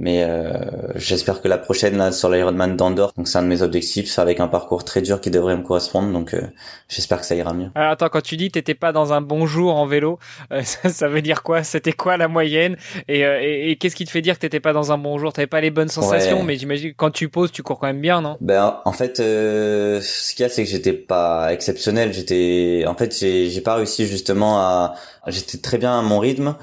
Mais 0.00 0.22
euh, 0.22 0.52
j'espère 0.94 1.42
que 1.42 1.48
la 1.48 1.58
prochaine 1.58 1.96
là 1.96 2.12
sur 2.12 2.30
l'Ironman 2.30 2.76
d'Andorre, 2.76 3.12
donc 3.16 3.26
c'est 3.26 3.38
un 3.38 3.42
de 3.42 3.48
mes 3.48 3.62
objectifs, 3.62 4.16
avec 4.20 4.38
un 4.38 4.46
parcours 4.46 4.84
très 4.84 5.02
dur 5.02 5.20
qui 5.20 5.30
devrait 5.30 5.56
me 5.56 5.62
correspondre. 5.62 6.12
Donc 6.12 6.34
euh, 6.34 6.42
j'espère 6.88 7.18
que 7.18 7.26
ça 7.26 7.34
ira 7.34 7.52
mieux. 7.52 7.70
Alors, 7.74 7.90
attends, 7.90 8.08
quand 8.08 8.20
tu 8.20 8.36
dis 8.36 8.48
t'étais 8.48 8.76
pas 8.76 8.92
dans 8.92 9.12
un 9.12 9.20
bon 9.20 9.46
jour 9.46 9.74
en 9.74 9.86
vélo, 9.86 10.20
euh, 10.52 10.62
ça, 10.64 11.08
veut 11.08 11.20
dire 11.20 11.42
quoi? 11.42 11.64
C'était 11.64 11.92
quoi 11.92 12.16
la 12.16 12.28
moyenne? 12.28 12.76
Et, 13.08 13.22
et, 13.22 13.76
qu'est-ce 13.76 13.96
qui 13.96 14.04
te 14.04 14.10
fait 14.10 14.22
dire 14.22 14.36
que 14.36 14.40
t'étais 14.40 14.60
pas 14.60 14.72
dans 14.72 14.92
un 14.92 14.98
bon 14.98 15.18
jour? 15.18 15.32
T'avais 15.32 15.48
pas 15.48 15.60
les 15.60 15.72
bonnes 15.72 15.88
sensations, 15.88 16.44
mais 16.44 16.56
j'imagine 16.56 16.92
que 16.92 16.96
quand 16.96 17.10
tu 17.10 17.28
poses, 17.28 17.50
tu 17.50 17.64
cours 17.64 17.80
quand 17.80 17.88
même 17.88 18.00
bien, 18.00 18.20
non? 18.20 18.36
Ben 18.40 18.80
en 18.84 18.92
fait, 18.92 19.16
ce 19.16 20.34
qu'il 20.34 20.44
y 20.44 20.46
a, 20.46 20.48
c'est 20.48 20.62
que 20.62 20.70
j'étais 20.70 20.92
pas 20.92 21.52
exceptionnel. 21.52 22.12
J'étais, 22.12 22.84
en 22.86 22.94
fait, 22.94 23.18
j'ai 23.18 23.60
pas 23.62 23.74
réussi 23.74 24.06
justement 24.06 24.60
à. 24.60 24.94
J'étais 25.26 25.58
très 25.58 25.78
bien 25.78 25.98
à 25.98 26.02
mon 26.02 26.20
rythme 26.20 26.54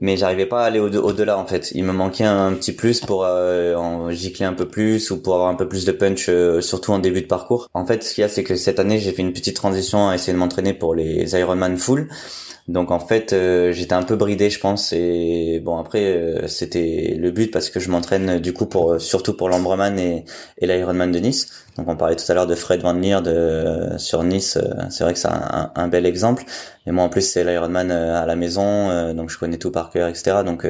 mais 0.00 0.16
j'arrivais 0.16 0.46
pas 0.46 0.62
à 0.62 0.66
aller 0.66 0.80
au-delà 0.80 1.38
en 1.38 1.46
fait. 1.46 1.70
Il 1.74 1.84
me 1.84 1.92
manquait 1.92 2.24
un, 2.24 2.52
petit 2.52 2.72
plus 2.72 3.00
pour 3.00 3.24
euh, 3.24 3.74
en 3.74 4.10
gicler 4.10 4.46
un 4.46 4.52
peu 4.52 4.68
plus 4.68 5.10
ou 5.10 5.20
pour 5.20 5.34
avoir 5.34 5.48
un 5.48 5.54
peu 5.54 5.68
plus 5.68 5.84
de 5.84 5.92
punch, 5.92 6.28
euh, 6.28 6.60
surtout 6.60 6.92
en 6.92 6.98
début 6.98 7.22
de 7.22 7.26
parcours. 7.26 7.68
En 7.74 7.84
fait, 7.86 8.02
ce 8.02 8.14
qu'il 8.14 8.22
y 8.22 8.24
a, 8.24 8.28
c'est 8.28 8.44
que 8.44 8.56
cette 8.56 8.78
année, 8.78 8.98
j'ai 8.98 9.12
fait 9.12 9.22
une 9.22 9.32
petite 9.32 9.56
transition 9.56 10.08
à 10.08 10.14
essayer 10.14 10.32
de 10.32 10.38
m'entraîner 10.38 10.74
pour 10.74 10.94
les 10.94 11.34
Ironman 11.36 11.76
full. 11.76 12.08
Donc 12.68 12.90
en 12.90 13.00
fait, 13.00 13.32
euh, 13.32 13.72
j'étais 13.72 13.94
un 13.94 14.02
peu 14.02 14.14
bridé, 14.14 14.50
je 14.50 14.60
pense. 14.60 14.92
Et 14.92 15.60
bon, 15.64 15.78
après, 15.78 16.04
euh, 16.04 16.48
c'était 16.48 17.16
le 17.18 17.30
but 17.30 17.50
parce 17.50 17.70
que 17.70 17.80
je 17.80 17.90
m'entraîne 17.90 18.38
du 18.40 18.52
coup 18.52 18.66
pour 18.66 19.00
surtout 19.00 19.34
pour 19.34 19.48
l'Ambreman 19.48 19.98
et, 19.98 20.26
et 20.58 20.66
l'Ironman 20.66 21.10
de 21.10 21.18
Nice. 21.18 21.48
Donc 21.78 21.88
on 21.88 21.96
parlait 21.96 22.16
tout 22.16 22.30
à 22.30 22.34
l'heure 22.34 22.46
de 22.46 22.56
Fred 22.56 22.82
Van 22.82 22.92
Leer 22.92 23.22
de, 23.22 23.96
sur 23.98 24.22
Nice. 24.22 24.58
C'est 24.90 25.04
vrai 25.04 25.14
que 25.14 25.18
c'est 25.18 25.28
un, 25.28 25.70
un, 25.74 25.88
bel 25.88 26.04
exemple. 26.06 26.44
Et 26.86 26.90
moi 26.90 27.04
en 27.04 27.08
plus 27.08 27.22
c'est 27.22 27.44
l'Ironman 27.44 27.90
à 27.92 28.26
la 28.26 28.34
maison, 28.34 29.14
donc 29.14 29.30
je 29.30 29.38
connais 29.38 29.58
tout 29.58 29.70
par 29.70 29.90
cœur, 29.90 30.08
etc. 30.08 30.38
Donc 30.44 30.66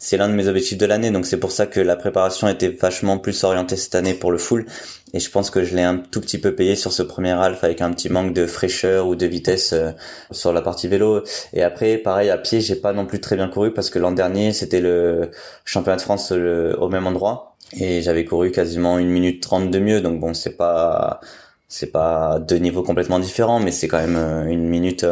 c'est 0.00 0.16
l'un 0.16 0.28
de 0.28 0.34
mes 0.34 0.48
objectifs 0.48 0.76
de 0.76 0.86
l'année. 0.86 1.12
Donc 1.12 1.26
c'est 1.26 1.36
pour 1.36 1.52
ça 1.52 1.66
que 1.66 1.78
la 1.78 1.94
préparation 1.94 2.48
était 2.48 2.70
vachement 2.70 3.18
plus 3.18 3.44
orientée 3.44 3.76
cette 3.76 3.94
année 3.94 4.14
pour 4.14 4.32
le 4.32 4.38
full. 4.38 4.66
Et 5.14 5.20
je 5.20 5.30
pense 5.30 5.50
que 5.50 5.64
je 5.64 5.74
l'ai 5.74 5.82
un 5.82 5.96
tout 5.96 6.20
petit 6.20 6.38
peu 6.38 6.54
payé 6.54 6.76
sur 6.76 6.92
ce 6.92 7.02
premier 7.02 7.32
alpha 7.32 7.66
avec 7.66 7.80
un 7.80 7.90
petit 7.92 8.10
manque 8.10 8.34
de 8.34 8.46
fraîcheur 8.46 9.06
ou 9.06 9.16
de 9.16 9.26
vitesse 9.26 9.72
euh, 9.72 9.92
sur 10.30 10.52
la 10.52 10.60
partie 10.60 10.88
vélo. 10.88 11.22
Et 11.52 11.62
après, 11.62 11.98
pareil, 11.98 12.30
à 12.30 12.38
pied, 12.38 12.60
j'ai 12.60 12.76
pas 12.76 12.92
non 12.92 13.06
plus 13.06 13.20
très 13.20 13.36
bien 13.36 13.48
couru 13.48 13.72
parce 13.72 13.90
que 13.90 13.98
l'an 13.98 14.12
dernier, 14.12 14.52
c'était 14.52 14.80
le 14.80 15.30
championnat 15.64 15.96
de 15.96 16.02
France 16.02 16.32
au 16.32 16.88
même 16.88 17.06
endroit. 17.06 17.56
Et 17.78 18.02
j'avais 18.02 18.24
couru 18.24 18.50
quasiment 18.50 18.98
une 18.98 19.08
minute 19.08 19.42
trente 19.42 19.70
de 19.70 19.78
mieux. 19.78 20.00
Donc 20.00 20.20
bon, 20.20 20.34
c'est 20.34 20.56
pas, 20.56 21.20
c'est 21.68 21.92
pas 21.92 22.38
deux 22.40 22.56
niveaux 22.56 22.82
complètement 22.82 23.18
différents, 23.18 23.60
mais 23.60 23.72
c'est 23.72 23.88
quand 23.88 23.98
même 23.98 24.16
euh, 24.16 24.44
une 24.46 24.68
minute, 24.68 25.04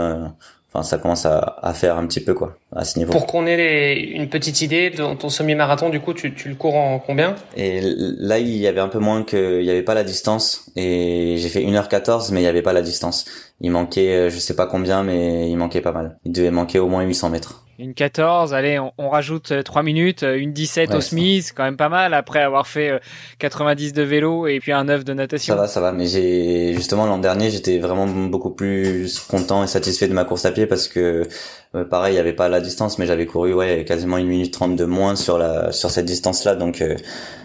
euh, 0.74 0.82
ça 0.82 0.98
commence 0.98 1.26
à, 1.26 1.56
à, 1.62 1.74
faire 1.74 1.96
un 1.96 2.06
petit 2.06 2.20
peu 2.20 2.34
quoi 2.34 2.56
à 2.74 2.84
ce 2.84 2.98
niveau. 2.98 3.12
Pour 3.12 3.26
qu'on 3.26 3.46
ait 3.46 3.56
les, 3.56 4.00
une 4.00 4.28
petite 4.28 4.60
idée 4.60 4.90
de 4.90 5.14
ton 5.14 5.28
semi-marathon, 5.28 5.90
du 5.90 6.00
coup, 6.00 6.14
tu, 6.14 6.34
tu, 6.34 6.48
le 6.48 6.54
cours 6.54 6.74
en 6.74 6.98
combien? 6.98 7.34
Et 7.56 7.80
là, 7.82 8.38
il 8.38 8.56
y 8.56 8.66
avait 8.66 8.80
un 8.80 8.88
peu 8.88 8.98
moins 8.98 9.22
que, 9.22 9.60
il 9.60 9.66
y 9.66 9.70
avait 9.70 9.82
pas 9.82 9.94
la 9.94 10.04
distance. 10.04 10.70
Et 10.76 11.36
j'ai 11.38 11.48
fait 11.48 11.60
1h14, 11.60 12.32
mais 12.32 12.40
il 12.40 12.44
y 12.44 12.48
avait 12.48 12.62
pas 12.62 12.72
la 12.72 12.82
distance. 12.82 13.24
Il 13.60 13.70
manquait, 13.70 14.16
euh, 14.16 14.30
je 14.30 14.38
sais 14.38 14.56
pas 14.56 14.66
combien, 14.66 15.02
mais 15.02 15.48
il 15.48 15.56
manquait 15.56 15.80
pas 15.80 15.92
mal. 15.92 16.18
Il 16.24 16.32
devait 16.32 16.50
manquer 16.50 16.78
au 16.78 16.88
moins 16.88 17.02
800 17.02 17.30
mètres. 17.30 17.65
Une 17.78 17.94
14, 17.94 18.54
allez, 18.54 18.78
on, 18.98 19.08
rajoute 19.08 19.52
3 19.64 19.82
minutes, 19.82 20.22
une 20.22 20.52
17 20.52 20.94
au 20.94 21.00
Smith, 21.00 21.52
quand 21.54 21.64
même 21.64 21.76
pas 21.76 21.88
mal 21.88 22.14
après 22.14 22.42
avoir 22.42 22.66
fait 22.66 23.00
90 23.38 23.92
de 23.92 24.02
vélo 24.02 24.46
et 24.46 24.60
puis 24.60 24.72
un 24.72 24.84
9 24.84 25.04
de 25.04 25.12
natation. 25.12 25.54
Ça 25.54 25.60
va, 25.60 25.68
ça 25.68 25.80
va, 25.80 25.92
mais 25.92 26.06
j'ai 26.06 26.74
justement 26.74 27.06
l'an 27.06 27.18
dernier, 27.18 27.50
j'étais 27.50 27.78
vraiment 27.78 28.06
beaucoup 28.06 28.50
plus 28.50 29.18
content 29.20 29.62
et 29.64 29.66
satisfait 29.66 30.08
de 30.08 30.14
ma 30.14 30.24
course 30.24 30.44
à 30.44 30.52
pied 30.52 30.66
parce 30.66 30.88
que 30.88 31.28
euh, 31.76 31.84
pareil, 31.84 32.14
il 32.14 32.16
y 32.16 32.20
avait 32.20 32.32
pas 32.32 32.48
la 32.48 32.60
distance, 32.60 32.98
mais 32.98 33.06
j'avais 33.06 33.26
couru 33.26 33.52
ouais 33.54 33.84
quasiment 33.84 34.18
une 34.18 34.26
minute 34.26 34.52
trente 34.52 34.76
de 34.76 34.84
moins 34.84 35.16
sur 35.16 35.38
la 35.38 35.72
sur 35.72 35.90
cette 35.90 36.06
distance-là. 36.06 36.54
Donc 36.54 36.80
euh, 36.80 36.96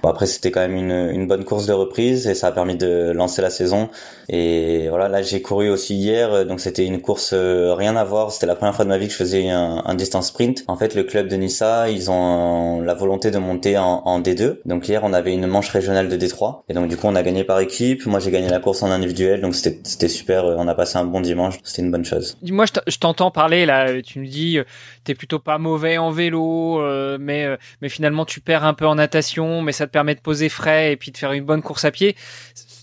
bon, 0.04 0.10
après 0.10 0.26
c'était 0.26 0.52
quand 0.52 0.62
même 0.62 0.76
une, 0.76 1.10
une 1.14 1.28
bonne 1.28 1.44
course 1.44 1.66
de 1.68 1.74
reprise 1.74 2.28
et 2.28 2.34
ça 2.34 2.48
a 2.48 2.52
permis 2.52 2.76
de 2.76 3.12
lancer 3.12 3.42
la 3.42 3.50
saison. 3.50 3.90
Et 4.30 4.88
voilà, 4.90 5.10
là 5.10 5.22
j'ai 5.22 5.42
couru 5.42 5.70
aussi 5.70 5.96
hier, 5.96 6.34
euh, 6.34 6.46
donc 6.46 6.60
c'était 6.60 6.86
une 6.86 7.02
course 7.02 7.34
rien 7.34 7.96
à 7.96 8.04
voir. 8.04 8.32
C'était 8.32 8.46
la 8.48 8.56
première 8.56 8.76
fois 8.76 8.86
de 8.86 8.90
ma 8.90 8.98
vie 8.98 9.08
que 9.08 9.14
je 9.14 9.18
faisais 9.18 9.50
un, 9.50 9.84
un 9.86 9.96
distance 9.96 10.28
sprint. 10.28 10.64
En 10.68 10.76
fait, 10.78 10.96
le 10.96 11.04
club 11.04 11.28
de 11.28 11.36
Nissa, 11.36 11.90
ils 11.90 12.10
ont 12.10 12.82
la 12.82 12.94
volonté 12.94 13.32
de 13.32 13.38
monter 13.38 13.78
en, 13.78 14.02
en 14.06 14.22
D2. 14.22 14.58
Donc 14.66 14.88
hier 14.88 15.02
on 15.04 15.14
avait 15.14 15.34
une 15.34 15.48
manche 15.48 15.70
régionale 15.70 16.10
de 16.10 16.18
D3 16.18 16.62
et 16.70 16.74
donc 16.74 16.88
du 16.88 16.98
coup 16.98 17.08
on 17.08 17.16
a 17.16 17.24
gagné 17.24 17.44
par 17.44 17.60
équipe. 17.60 18.06
Moi 18.06 18.20
j'ai 18.20 18.32
gagné 18.32 18.50
la 18.50 18.60
course 18.60 18.84
en 18.84 18.92
individuel, 18.92 19.42
donc 19.42 19.56
c'était 19.56 19.80
c'était 19.84 20.08
super. 20.08 20.46
On 20.46 20.68
a 20.68 20.76
passé 20.76 20.98
un 20.98 21.06
bon 21.06 21.22
dimanche. 21.22 21.60
C'était 21.64 21.82
une 21.82 21.92
bonne 21.92 22.06
chose. 22.06 22.38
Moi 22.44 22.66
je 22.88 22.98
t'entends 22.98 23.32
parler 23.32 23.66
là. 23.66 23.88
Me 24.22 24.28
dis 24.28 24.58
euh, 24.58 24.64
t'es 25.04 25.16
plutôt 25.16 25.40
pas 25.40 25.58
mauvais 25.58 25.98
en 25.98 26.12
vélo, 26.12 26.82
euh, 26.82 27.18
mais 27.20 27.46
euh, 27.46 27.58
mais 27.82 27.90
finalement 27.90 28.26
tu 28.26 28.42
perds 28.42 28.64
un 28.64 28.74
peu 28.74 28.86
en 28.88 28.96
natation, 28.96 29.62
mais 29.62 29.72
ça 29.72 29.88
te 29.88 29.92
permet 29.92 30.16
de 30.16 30.22
poser 30.22 30.50
frais 30.50 30.94
et 30.94 30.98
puis 30.98 31.12
de 31.12 31.18
faire 31.18 31.32
une 31.32 31.44
bonne 31.44 31.62
course 31.62 31.86
à 31.86 31.92
pied 31.92 32.16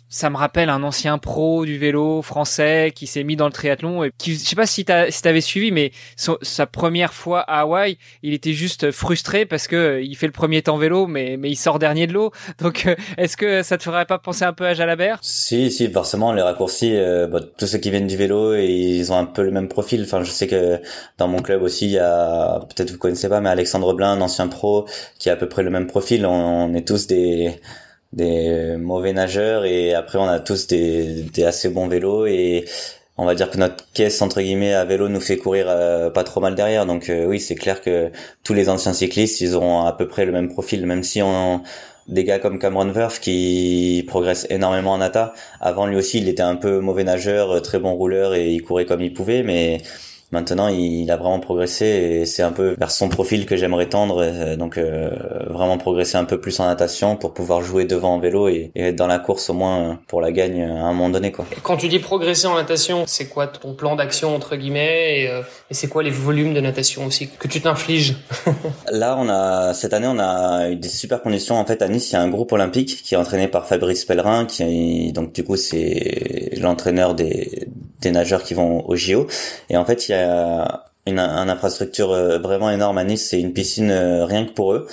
ça 0.08 0.30
me 0.30 0.36
rappelle 0.36 0.70
un 0.70 0.82
ancien 0.82 1.18
pro 1.18 1.64
du 1.64 1.78
vélo 1.78 2.22
français 2.22 2.92
qui 2.94 3.06
s'est 3.06 3.24
mis 3.24 3.36
dans 3.36 3.46
le 3.46 3.52
triathlon 3.52 4.04
et 4.04 4.12
qui, 4.16 4.34
je 4.34 4.38
sais 4.38 4.56
pas 4.56 4.66
si 4.66 4.84
tu 4.84 4.92
si 5.10 5.22
t'avais 5.22 5.40
suivi, 5.40 5.70
mais 5.70 5.92
sa 6.16 6.66
première 6.66 7.12
fois 7.12 7.40
à 7.40 7.60
Hawaï, 7.60 7.98
il 8.22 8.32
était 8.32 8.52
juste 8.52 8.90
frustré 8.90 9.44
parce 9.44 9.66
que 9.66 9.76
euh, 9.76 10.02
il 10.02 10.16
fait 10.16 10.26
le 10.26 10.32
premier 10.32 10.62
temps 10.62 10.78
vélo, 10.78 11.06
mais 11.06 11.36
mais 11.36 11.50
il 11.50 11.56
sort 11.56 11.78
dernier 11.78 12.06
de 12.06 12.12
l'eau. 12.12 12.32
Donc, 12.58 12.86
euh, 12.86 12.94
est-ce 13.16 13.36
que 13.36 13.62
ça 13.62 13.76
te 13.76 13.82
ferait 13.82 14.06
pas 14.06 14.18
penser 14.18 14.44
un 14.44 14.52
peu 14.52 14.66
à 14.66 14.74
Jalabert? 14.74 15.18
Si, 15.22 15.70
si, 15.70 15.88
forcément, 15.90 16.32
les 16.32 16.42
raccourcis, 16.42 16.96
euh, 16.96 17.26
bah, 17.26 17.40
tous 17.58 17.66
ceux 17.66 17.78
qui 17.78 17.90
viennent 17.90 18.06
du 18.06 18.16
vélo, 18.16 18.54
ils 18.54 19.12
ont 19.12 19.18
un 19.18 19.26
peu 19.26 19.42
le 19.42 19.50
même 19.50 19.68
profil. 19.68 20.02
Enfin, 20.04 20.22
je 20.24 20.30
sais 20.30 20.46
que 20.46 20.80
dans 21.18 21.28
mon 21.28 21.40
club 21.42 21.62
aussi, 21.62 21.86
il 21.86 21.92
y 21.92 21.98
a, 21.98 22.60
peut-être 22.60 22.90
vous 22.92 22.98
connaissez 22.98 23.28
pas, 23.28 23.40
mais 23.40 23.50
Alexandre 23.50 23.92
Blin, 23.94 24.12
un 24.12 24.20
ancien 24.20 24.48
pro, 24.48 24.86
qui 25.18 25.28
a 25.30 25.34
à 25.34 25.36
peu 25.36 25.48
près 25.48 25.62
le 25.62 25.70
même 25.70 25.86
profil. 25.86 26.24
on 26.26 26.74
est 26.74 26.86
tous 26.86 27.06
des 27.06 27.60
des 28.12 28.76
mauvais 28.76 29.12
nageurs 29.12 29.64
et 29.64 29.94
après 29.94 30.18
on 30.18 30.26
a 30.28 30.40
tous 30.40 30.66
des, 30.66 31.22
des 31.24 31.44
assez 31.44 31.68
bons 31.68 31.88
vélos 31.88 32.26
et 32.26 32.64
on 33.18 33.24
va 33.26 33.34
dire 33.34 33.50
que 33.50 33.58
notre 33.58 33.84
caisse 33.92 34.22
entre 34.22 34.40
guillemets 34.40 34.74
à 34.74 34.84
vélo 34.84 35.08
nous 35.08 35.20
fait 35.20 35.36
courir 35.36 35.66
euh, 35.68 36.08
pas 36.10 36.24
trop 36.24 36.40
mal 36.40 36.54
derrière. 36.54 36.86
Donc 36.86 37.10
euh, 37.10 37.26
oui 37.26 37.40
c'est 37.40 37.56
clair 37.56 37.80
que 37.82 38.10
tous 38.44 38.54
les 38.54 38.68
anciens 38.68 38.92
cyclistes 38.94 39.40
ils 39.40 39.54
auront 39.54 39.84
à 39.84 39.92
peu 39.92 40.08
près 40.08 40.24
le 40.24 40.32
même 40.32 40.48
profil 40.48 40.86
même 40.86 41.02
si 41.02 41.20
on 41.22 41.62
des 42.06 42.24
gars 42.24 42.38
comme 42.38 42.58
Cameron 42.58 42.88
Wurf 42.88 43.20
qui 43.20 44.04
progresse 44.08 44.46
énormément 44.48 44.92
en 44.92 44.98
nata 44.98 45.34
avant 45.60 45.84
lui 45.86 45.96
aussi 45.96 46.18
il 46.18 46.28
était 46.28 46.42
un 46.42 46.56
peu 46.56 46.80
mauvais 46.80 47.04
nageur 47.04 47.60
très 47.60 47.78
bon 47.78 47.92
rouleur 47.94 48.34
et 48.34 48.50
il 48.50 48.62
courait 48.62 48.86
comme 48.86 49.02
il 49.02 49.12
pouvait 49.12 49.42
mais 49.42 49.82
Maintenant, 50.30 50.68
il 50.68 51.10
a 51.10 51.16
vraiment 51.16 51.40
progressé 51.40 51.86
et 51.86 52.26
c'est 52.26 52.42
un 52.42 52.52
peu 52.52 52.76
vers 52.78 52.90
son 52.90 53.08
profil 53.08 53.46
que 53.46 53.56
j'aimerais 53.56 53.88
tendre. 53.88 54.22
Euh, 54.22 54.56
donc, 54.56 54.76
euh, 54.76 55.08
vraiment 55.48 55.78
progresser 55.78 56.18
un 56.18 56.24
peu 56.24 56.38
plus 56.38 56.60
en 56.60 56.66
natation 56.66 57.16
pour 57.16 57.32
pouvoir 57.32 57.62
jouer 57.62 57.86
devant 57.86 58.16
en 58.16 58.18
vélo 58.18 58.46
et, 58.48 58.70
être 58.76 58.96
dans 58.96 59.06
la 59.06 59.18
course 59.18 59.48
au 59.48 59.54
moins 59.54 59.98
pour 60.06 60.20
la 60.20 60.30
gagne 60.30 60.62
à 60.64 60.84
un 60.84 60.92
moment 60.92 61.08
donné. 61.08 61.32
Quoi. 61.32 61.46
Quand 61.62 61.78
tu 61.78 61.88
dis 61.88 61.98
progresser 61.98 62.46
en 62.46 62.56
natation, 62.56 63.04
c'est 63.06 63.28
quoi 63.28 63.46
ton 63.46 63.72
plan 63.72 63.96
d'action 63.96 64.34
entre 64.34 64.56
guillemets 64.56 65.22
et, 65.22 65.28
euh, 65.28 65.40
et 65.70 65.74
c'est 65.74 65.88
quoi 65.88 66.02
les 66.02 66.10
volumes 66.10 66.52
de 66.52 66.60
natation 66.60 67.06
aussi 67.06 67.28
que 67.28 67.48
tu 67.48 67.62
t'infliges? 67.62 68.16
Là, 68.92 69.16
on 69.18 69.30
a 69.30 69.72
cette 69.72 69.94
année, 69.94 70.08
on 70.08 70.18
a 70.18 70.68
eu 70.68 70.76
des 70.76 70.88
super 70.88 71.22
conditions. 71.22 71.56
En 71.56 71.64
fait, 71.64 71.80
à 71.80 71.88
Nice, 71.88 72.10
il 72.10 72.14
y 72.14 72.16
a 72.16 72.20
un 72.20 72.28
groupe 72.28 72.52
olympique 72.52 73.02
qui 73.02 73.14
est 73.14 73.18
entraîné 73.18 73.48
par 73.48 73.66
Fabrice 73.66 74.04
Pellerin, 74.04 74.44
qui 74.44 75.10
donc 75.12 75.32
du 75.32 75.42
coup 75.42 75.56
c'est 75.56 76.52
l'entraîneur 76.60 77.14
des 77.14 77.66
des 78.00 78.10
nageurs 78.10 78.42
qui 78.42 78.54
vont 78.54 78.88
au 78.88 78.96
JO. 78.96 79.26
Et 79.70 79.76
en 79.76 79.84
fait, 79.84 80.08
il 80.08 80.12
y 80.12 80.14
a 80.14 80.17
une, 81.08 81.18
infrastructure 81.18 82.12
euh, 82.12 82.38
vraiment 82.38 82.70
énorme 82.70 82.98
à 82.98 83.04
Nice. 83.04 83.28
C'est 83.28 83.40
une 83.40 83.52
piscine 83.52 83.90
euh, 83.90 84.24
rien 84.24 84.44
que 84.44 84.52
pour 84.52 84.72
eux. 84.72 84.86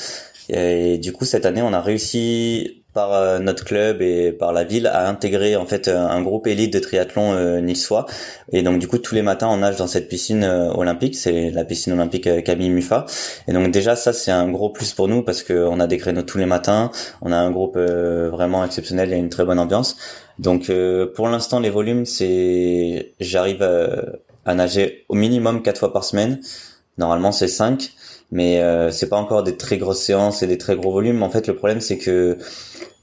Et, 0.50 0.98
du 0.98 1.12
coup, 1.12 1.26
cette 1.26 1.46
année, 1.46 1.62
on 1.62 1.74
a 1.74 1.82
réussi 1.82 2.84
par 2.94 3.14
euh, 3.14 3.40
notre 3.40 3.66
club 3.66 4.02
et 4.02 4.32
par 4.32 4.54
la 4.54 4.64
ville 4.64 4.88
à 4.88 5.10
intégrer 5.10 5.58
en 5.58 5.66
fait 5.66 5.90
un 5.90 6.22
groupe 6.22 6.48
élite 6.48 6.72
de 6.72 6.80
triathlon 6.80 7.34
euh, 7.34 7.60
niçois 7.60 8.06
et 8.54 8.64
donc 8.64 8.80
du 8.80 8.88
coup 8.88 9.00
tous 9.00 9.14
les 9.16 9.22
matins 9.22 9.50
on 9.50 9.58
nage 9.58 9.76
dans 9.76 9.88
cette 9.88 10.08
piscine 10.08 10.46
olympique 10.46 11.16
c'est 11.16 11.52
la 11.52 11.66
piscine 11.66 11.92
olympique 11.92 12.30
Camille 12.46 12.70
Mufa 12.70 13.06
et 13.50 13.52
donc 13.52 13.70
déjà 13.72 13.98
ça 13.98 14.14
c'est 14.14 14.32
un 14.32 14.50
gros 14.50 14.70
plus 14.70 14.94
pour 14.94 15.10
nous 15.10 15.24
parce 15.24 15.44
que 15.44 15.68
on 15.68 15.82
a 15.82 15.88
des 15.88 15.98
créneaux 15.98 16.22
tous 16.22 16.38
les 16.38 16.46
matins 16.46 16.90
on 17.22 17.34
a 17.34 17.36
un 17.36 17.52
groupe 17.52 17.78
vraiment 17.78 18.64
exceptionnel 18.64 19.12
a 19.12 19.18
une 19.18 19.28
très 19.28 19.44
bonne 19.44 19.60
ambiance 19.60 19.98
donc 20.40 20.70
euh, 20.70 21.08
pour 21.14 21.30
l'instant 21.30 21.60
les 21.60 21.70
volumes 21.70 22.06
c'est 22.06 23.14
j'arrive 23.20 23.64
à, 23.64 24.25
nager 24.54 25.06
au 25.10 25.16
minimum 25.16 25.62
quatre 25.64 25.80
fois 25.80 25.94
par 25.94 26.04
semaine. 26.04 26.40
Normalement 26.98 27.32
c'est 27.32 27.48
cinq, 27.48 27.94
mais 28.32 28.62
euh, 28.62 28.92
c'est 28.92 29.10
pas 29.10 29.18
encore 29.18 29.44
des 29.44 29.58
très 29.58 29.78
grosses 29.78 30.02
séances 30.02 30.44
et 30.44 30.48
des 30.48 30.58
très 30.58 30.76
gros 30.76 30.92
volumes. 30.92 31.24
En 31.24 31.30
fait 31.30 31.48
le 31.48 31.56
problème 31.56 31.82
c'est 31.82 31.98
que 31.98 32.38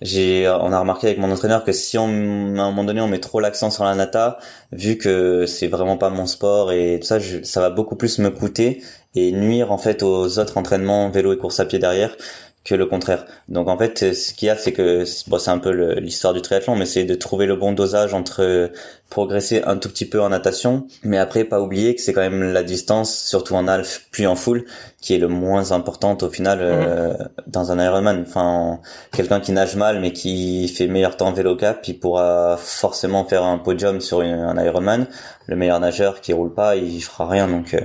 j'ai 0.00 0.48
on 0.48 0.72
a 0.72 0.78
remarqué 0.80 1.06
avec 1.08 1.18
mon 1.18 1.30
entraîneur 1.30 1.64
que 1.64 1.72
si 1.72 1.98
on 1.98 2.06
à 2.06 2.62
un 2.62 2.70
moment 2.70 2.84
donné 2.84 3.00
on 3.00 3.08
met 3.08 3.20
trop 3.20 3.40
l'accent 3.40 3.70
sur 3.70 3.84
la 3.84 3.94
nata, 3.94 4.38
vu 4.72 4.98
que 4.98 5.46
c'est 5.46 5.68
vraiment 5.68 5.96
pas 5.96 6.10
mon 6.10 6.26
sport 6.26 6.72
et 6.72 6.98
tout 7.00 7.06
ça, 7.06 7.18
ça 7.42 7.60
va 7.60 7.70
beaucoup 7.70 7.96
plus 7.96 8.18
me 8.18 8.30
coûter 8.30 8.82
et 9.14 9.32
nuire 9.32 9.72
en 9.72 9.78
fait 9.78 10.02
aux 10.02 10.38
autres 10.38 10.58
entraînements 10.58 11.10
vélo 11.10 11.32
et 11.32 11.38
course 11.38 11.60
à 11.60 11.66
pied 11.66 11.78
derrière 11.78 12.16
que 12.64 12.74
le 12.74 12.86
contraire. 12.86 13.26
Donc 13.48 13.68
en 13.68 13.76
fait, 13.76 14.14
ce 14.14 14.32
qu'il 14.32 14.46
y 14.46 14.50
a, 14.50 14.56
c'est 14.56 14.72
que 14.72 15.04
bon, 15.28 15.38
c'est 15.38 15.50
un 15.50 15.58
peu 15.58 15.70
l'histoire 15.98 16.32
du 16.32 16.42
triathlon, 16.42 16.76
mais 16.76 16.86
c'est 16.86 17.04
de 17.04 17.14
trouver 17.14 17.46
le 17.46 17.56
bon 17.56 17.72
dosage 17.72 18.14
entre 18.14 18.70
progresser 19.12 19.62
un 19.66 19.76
tout 19.76 19.90
petit 19.90 20.06
peu 20.06 20.22
en 20.22 20.30
natation, 20.30 20.86
mais 21.02 21.18
après 21.18 21.44
pas 21.44 21.60
oublier 21.60 21.94
que 21.94 22.00
c'est 22.00 22.14
quand 22.14 22.22
même 22.22 22.52
la 22.52 22.62
distance, 22.62 23.14
surtout 23.14 23.54
en 23.54 23.68
half 23.68 24.06
puis 24.10 24.26
en 24.26 24.36
full, 24.36 24.64
qui 25.02 25.14
est 25.14 25.18
le 25.18 25.28
moins 25.28 25.72
importante 25.72 26.22
au 26.22 26.30
final 26.30 26.60
euh, 26.62 27.08
mhm. 27.10 27.28
dans 27.46 27.72
un 27.72 27.84
Ironman. 27.84 28.24
Enfin, 28.26 28.80
quelqu'un 29.12 29.40
qui 29.40 29.52
nage 29.52 29.76
mal 29.76 30.00
mais 30.00 30.12
qui 30.12 30.66
fait 30.68 30.86
meilleur 30.86 31.16
temps 31.18 31.32
vélo 31.32 31.56
cap, 31.56 31.86
il 31.86 31.98
pourra 31.98 32.56
forcément 32.56 33.24
faire 33.26 33.42
un 33.42 33.58
podium 33.58 34.00
sur 34.00 34.20
un 34.20 34.64
Ironman. 34.64 35.06
Le 35.46 35.56
meilleur 35.56 35.80
nageur 35.80 36.20
qui 36.22 36.32
roule 36.32 36.54
pas, 36.54 36.76
il 36.76 37.02
fera 37.02 37.28
rien. 37.28 37.48
Donc, 37.48 37.74
euh, 37.74 37.80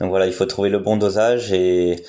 donc 0.00 0.08
voilà, 0.08 0.26
il 0.26 0.32
faut 0.32 0.46
trouver 0.46 0.70
le 0.70 0.80
bon 0.80 0.96
dosage 0.96 1.52
et 1.52 2.02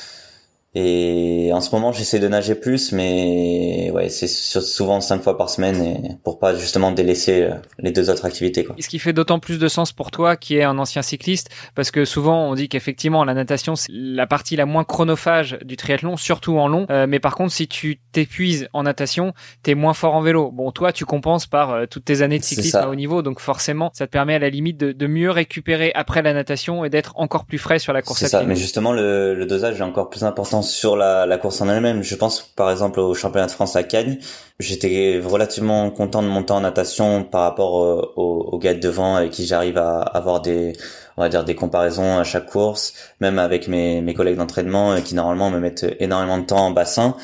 et 0.76 1.50
en 1.54 1.62
ce 1.62 1.74
moment, 1.74 1.92
j'essaie 1.92 2.20
de 2.20 2.28
nager 2.28 2.54
plus, 2.54 2.92
mais 2.92 3.90
ouais, 3.94 4.10
c'est 4.10 4.28
souvent 4.28 5.02
cinq 5.02 5.24
fois 5.24 5.38
par 5.38 5.50
semaine 5.50 5.82
et 5.82 6.18
pour 6.24 6.40
pas 6.40 6.56
justement 6.56 6.92
délaisser 6.92 7.44
euh, 7.44 7.56
les 7.80 7.92
deux 7.92 8.10
autres 8.10 8.26
activités. 8.26 8.64
Quoi. 8.64 8.76
Ce 8.80 8.88
qui 8.88 9.00
fait 9.00 9.14
d'autant 9.14 9.40
plus 9.40 9.58
de 9.60 9.68
sens 9.68 9.92
pour 9.92 10.12
toi, 10.12 10.36
qui 10.36 10.58
est 10.58 10.64
un 10.64 10.78
ancien 10.78 11.02
cycliste, 11.02 11.50
parce 11.74 11.90
que 11.90 12.06
souvent 12.06 12.50
on 12.50 12.54
dit 12.54 12.70
qu'effectivement 12.70 13.24
la 13.24 13.34
natation 13.34 13.76
c'est 13.76 13.92
la 13.92 14.28
partie 14.28 14.56
la 14.56 14.66
moins 14.66 14.84
chronophage 14.84 15.58
du 15.64 15.78
triathlon, 15.78 16.18
surtout 16.18 16.58
en 16.60 16.68
long. 16.68 16.86
Euh, 16.90 17.08
mais 17.08 17.20
par 17.20 17.36
contre, 17.36 17.54
si 17.54 17.68
tu 17.68 18.00
t'épuises 18.12 18.68
en 18.74 18.84
natation, 18.84 19.34
t'es 19.64 19.74
moins 19.74 19.94
fort 19.94 20.16
en 20.16 20.22
vélo. 20.22 20.52
Bon, 20.52 20.72
toi, 20.72 20.92
tu 20.92 21.06
compenses 21.06 21.48
par 21.48 21.72
euh, 21.72 21.86
toutes 21.90 22.06
tes 22.06 22.22
années 22.22 22.40
de 22.40 22.44
cyclisme 22.44 22.78
à 22.78 22.88
haut 22.90 22.96
niveau, 22.96 23.22
donc 23.22 23.40
forcément, 23.40 23.90
ça 23.94 24.06
te 24.06 24.12
permet 24.12 24.36
à 24.36 24.40
la 24.40 24.50
limite 24.50 24.78
de, 24.78 24.92
de 24.92 25.08
mieux 25.08 25.32
récupérer 25.32 25.92
après 25.96 26.22
la 26.22 26.34
natation 26.34 26.86
et 26.86 26.90
d'être 26.90 27.14
encore 27.16 27.46
plus 27.46 27.58
frais 27.58 27.80
sur 27.80 27.94
la 27.94 28.02
course 28.02 28.22
à 28.22 28.26
pied. 28.26 28.30
C'est 28.30 28.38
ça, 28.38 28.44
mais 28.44 28.56
justement 28.56 28.92
le, 28.92 29.34
le 29.34 29.46
dosage 29.46 29.80
est 29.80 29.84
encore 29.84 30.10
plus 30.10 30.24
important 30.24 30.57
sur 30.62 30.96
la, 30.96 31.38
course 31.38 31.62
en 31.62 31.70
elle-même. 31.70 32.04
Je 32.04 32.16
pense 32.16 32.42
par 32.42 32.72
exemple 32.72 33.00
au 33.00 33.14
championnat 33.14 33.48
de 33.48 33.52
France 33.52 33.76
à 33.76 33.84
Cagnes, 33.84 34.20
j'étais 34.60 35.22
relativement 35.24 35.90
content 35.92 36.22
de 36.22 36.28
monter 36.28 36.54
en 36.54 36.62
natation 36.62 37.24
par 37.24 37.42
rapport 37.44 37.84
euh, 37.84 38.14
aux, 38.16 38.58
gars 38.60 38.74
de 38.74 38.80
devant 38.80 39.16
avec 39.16 39.32
qui 39.32 39.46
j'arrive 39.46 39.78
à 39.78 40.02
avoir 40.02 40.42
des 40.42 40.74
on 41.18 41.24
va 41.24 41.30
dire 41.30 41.44
des 41.44 41.56
comparaisons 41.56 42.18
à 42.20 42.24
chaque 42.24 42.46
course, 42.46 42.94
même 43.20 43.40
avec 43.40 43.68
mes, 43.68 44.02
mes 44.02 44.14
collègues 44.14 44.38
d'entraînement 44.38 44.94
euh, 44.94 45.00
qui 45.00 45.16
normalement 45.16 45.50
me 45.50 45.60
mettent 45.60 45.86
énormément 46.00 46.38
de 46.38 46.46
temps 46.46 46.68
en 46.68 46.72
bassin. 46.72 47.16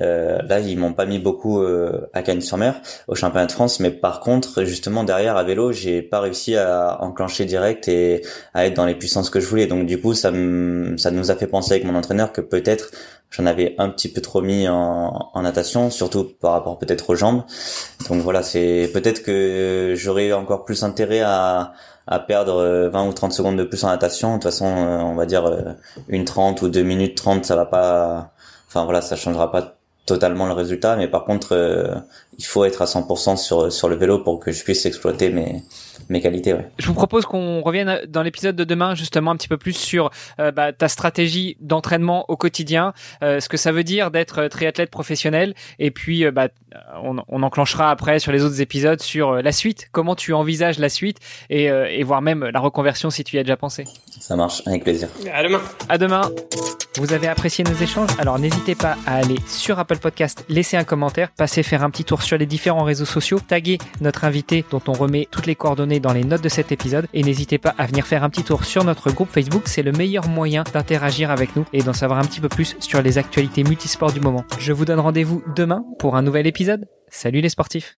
Euh, 0.00 0.40
là, 0.42 0.60
ils 0.60 0.78
m'ont 0.78 0.94
pas 0.94 1.04
mis 1.04 1.18
beaucoup 1.18 1.60
euh, 1.60 2.08
à 2.14 2.22
Cagnes-sur-Mer 2.22 2.80
au 3.08 3.14
championnat 3.14 3.46
de 3.46 3.52
France, 3.52 3.78
mais 3.78 3.90
par 3.90 4.20
contre, 4.20 4.64
justement 4.64 5.04
derrière 5.04 5.36
à 5.36 5.44
vélo, 5.44 5.72
j'ai 5.72 6.00
pas 6.00 6.20
réussi 6.20 6.56
à 6.56 7.02
enclencher 7.02 7.44
direct 7.44 7.88
et 7.88 8.22
à 8.54 8.66
être 8.66 8.74
dans 8.74 8.86
les 8.86 8.94
puissances 8.94 9.28
que 9.28 9.38
je 9.38 9.46
voulais. 9.46 9.66
Donc 9.66 9.86
du 9.86 10.00
coup, 10.00 10.14
ça 10.14 10.30
ça 10.96 11.10
nous 11.10 11.30
a 11.30 11.36
fait 11.36 11.46
penser 11.46 11.72
avec 11.72 11.84
mon 11.84 11.94
entraîneur 11.94 12.32
que 12.32 12.40
peut-être 12.40 12.90
j'en 13.32 13.46
avais 13.46 13.74
un 13.78 13.88
petit 13.88 14.08
peu 14.08 14.20
trop 14.20 14.42
mis 14.42 14.68
en, 14.68 15.30
en 15.34 15.42
natation, 15.42 15.90
surtout 15.90 16.24
par 16.40 16.52
rapport 16.52 16.78
peut-être 16.78 17.10
aux 17.10 17.16
jambes. 17.16 17.42
Donc 18.08 18.22
voilà, 18.22 18.44
c'est 18.44 18.88
peut-être 18.92 19.24
que 19.24 19.94
j'aurais 19.96 20.32
encore 20.32 20.64
plus 20.64 20.84
intérêt 20.84 21.20
à 21.20 21.72
perdre 22.26 22.88
20 22.92 23.04
euh, 23.04 23.08
ou 23.08 23.12
30 23.12 23.32
secondes 23.32 23.56
de 23.56 23.64
plus 23.64 23.82
en 23.84 23.88
natation. 23.88 24.30
De 24.30 24.34
toute 24.34 24.44
façon, 24.44 24.66
euh, 24.66 24.98
on 24.98 25.14
va 25.14 25.26
dire 25.26 25.46
euh, 25.46 25.72
une 26.08 26.24
30 26.24 26.62
ou 26.62 26.68
2 26.68 26.82
minutes 26.82 27.16
30, 27.16 27.44
ça 27.44 27.56
va 27.56 27.66
pas. 27.66 28.32
Enfin 28.68 28.84
voilà, 28.84 29.00
ça 29.00 29.16
changera 29.16 29.50
pas 29.50 29.76
totalement 30.06 30.46
le 30.46 30.52
résultat, 30.52 30.96
mais 30.96 31.06
par 31.06 31.24
contre, 31.24 31.52
euh, 31.52 31.94
il 32.38 32.44
faut 32.44 32.64
être 32.64 32.82
à 32.82 32.86
100% 32.86 33.36
sur 33.36 33.72
sur 33.72 33.88
le 33.88 33.94
vélo 33.94 34.18
pour 34.18 34.40
que 34.40 34.50
je 34.50 34.64
puisse 34.64 34.84
exploiter 34.84 35.30
mes 35.30 35.62
mes 36.08 36.20
qualités. 36.20 36.54
Ouais. 36.54 36.68
Je 36.78 36.86
vous 36.88 36.94
propose 36.94 37.24
qu'on 37.24 37.60
revienne 37.62 38.00
dans 38.08 38.22
l'épisode 38.22 38.56
de 38.56 38.64
demain 38.64 38.94
justement 38.96 39.30
un 39.30 39.36
petit 39.36 39.48
peu 39.48 39.58
plus 39.58 39.74
sur 39.74 40.10
euh, 40.40 40.50
bah, 40.50 40.72
ta 40.72 40.88
stratégie 40.88 41.56
d'entraînement 41.60 42.24
au 42.28 42.36
quotidien, 42.36 42.92
euh, 43.22 43.38
ce 43.38 43.48
que 43.48 43.56
ça 43.56 43.70
veut 43.70 43.84
dire 43.84 44.10
d'être 44.10 44.48
triathlète 44.48 44.90
professionnel, 44.90 45.54
et 45.78 45.92
puis 45.92 46.28
bah, 46.30 46.48
on, 47.02 47.18
on, 47.28 47.42
enclenchera 47.42 47.90
après 47.90 48.18
sur 48.18 48.32
les 48.32 48.44
autres 48.44 48.60
épisodes 48.60 49.00
sur 49.00 49.34
la 49.34 49.52
suite, 49.52 49.88
comment 49.92 50.16
tu 50.16 50.32
envisages 50.32 50.78
la 50.78 50.88
suite 50.88 51.18
et, 51.50 51.66
et 51.66 52.02
voire 52.02 52.22
même 52.22 52.44
la 52.44 52.60
reconversion 52.60 53.10
si 53.10 53.24
tu 53.24 53.36
y 53.36 53.38
as 53.38 53.42
déjà 53.42 53.56
pensé. 53.56 53.84
Ça 54.20 54.36
marche, 54.36 54.62
avec 54.66 54.82
plaisir. 54.82 55.08
À 55.32 55.42
demain. 55.42 55.60
À 55.88 55.98
demain. 55.98 56.30
Vous 56.98 57.12
avez 57.12 57.28
apprécié 57.28 57.64
nos 57.64 57.74
échanges? 57.74 58.10
Alors 58.18 58.38
n'hésitez 58.38 58.74
pas 58.74 58.96
à 59.06 59.16
aller 59.16 59.36
sur 59.46 59.78
Apple 59.78 59.91
Podcast, 59.98 60.44
laisser 60.48 60.76
un 60.76 60.84
commentaire, 60.84 61.30
passer 61.32 61.62
faire 61.62 61.82
un 61.82 61.90
petit 61.90 62.04
tour 62.04 62.22
sur 62.22 62.38
les 62.38 62.46
différents 62.46 62.84
réseaux 62.84 63.04
sociaux, 63.04 63.40
taguer 63.40 63.78
notre 64.00 64.24
invité 64.24 64.64
dont 64.70 64.82
on 64.88 64.92
remet 64.92 65.28
toutes 65.30 65.46
les 65.46 65.54
coordonnées 65.54 66.00
dans 66.00 66.12
les 66.12 66.24
notes 66.24 66.42
de 66.42 66.48
cet 66.48 66.72
épisode 66.72 67.06
et 67.14 67.22
n'hésitez 67.22 67.58
pas 67.58 67.74
à 67.78 67.86
venir 67.86 68.06
faire 68.06 68.24
un 68.24 68.30
petit 68.30 68.44
tour 68.44 68.64
sur 68.64 68.84
notre 68.84 69.10
groupe 69.10 69.30
Facebook, 69.30 69.64
c'est 69.66 69.82
le 69.82 69.92
meilleur 69.92 70.28
moyen 70.28 70.64
d'interagir 70.72 71.30
avec 71.30 71.56
nous 71.56 71.64
et 71.72 71.82
d'en 71.82 71.92
savoir 71.92 72.18
un 72.18 72.24
petit 72.24 72.40
peu 72.40 72.48
plus 72.48 72.76
sur 72.80 73.02
les 73.02 73.18
actualités 73.18 73.64
multisports 73.64 74.12
du 74.12 74.20
moment. 74.20 74.44
Je 74.58 74.72
vous 74.72 74.84
donne 74.84 75.00
rendez-vous 75.00 75.42
demain 75.56 75.84
pour 75.98 76.16
un 76.16 76.22
nouvel 76.22 76.46
épisode. 76.46 76.86
Salut 77.08 77.40
les 77.40 77.48
sportifs 77.48 77.90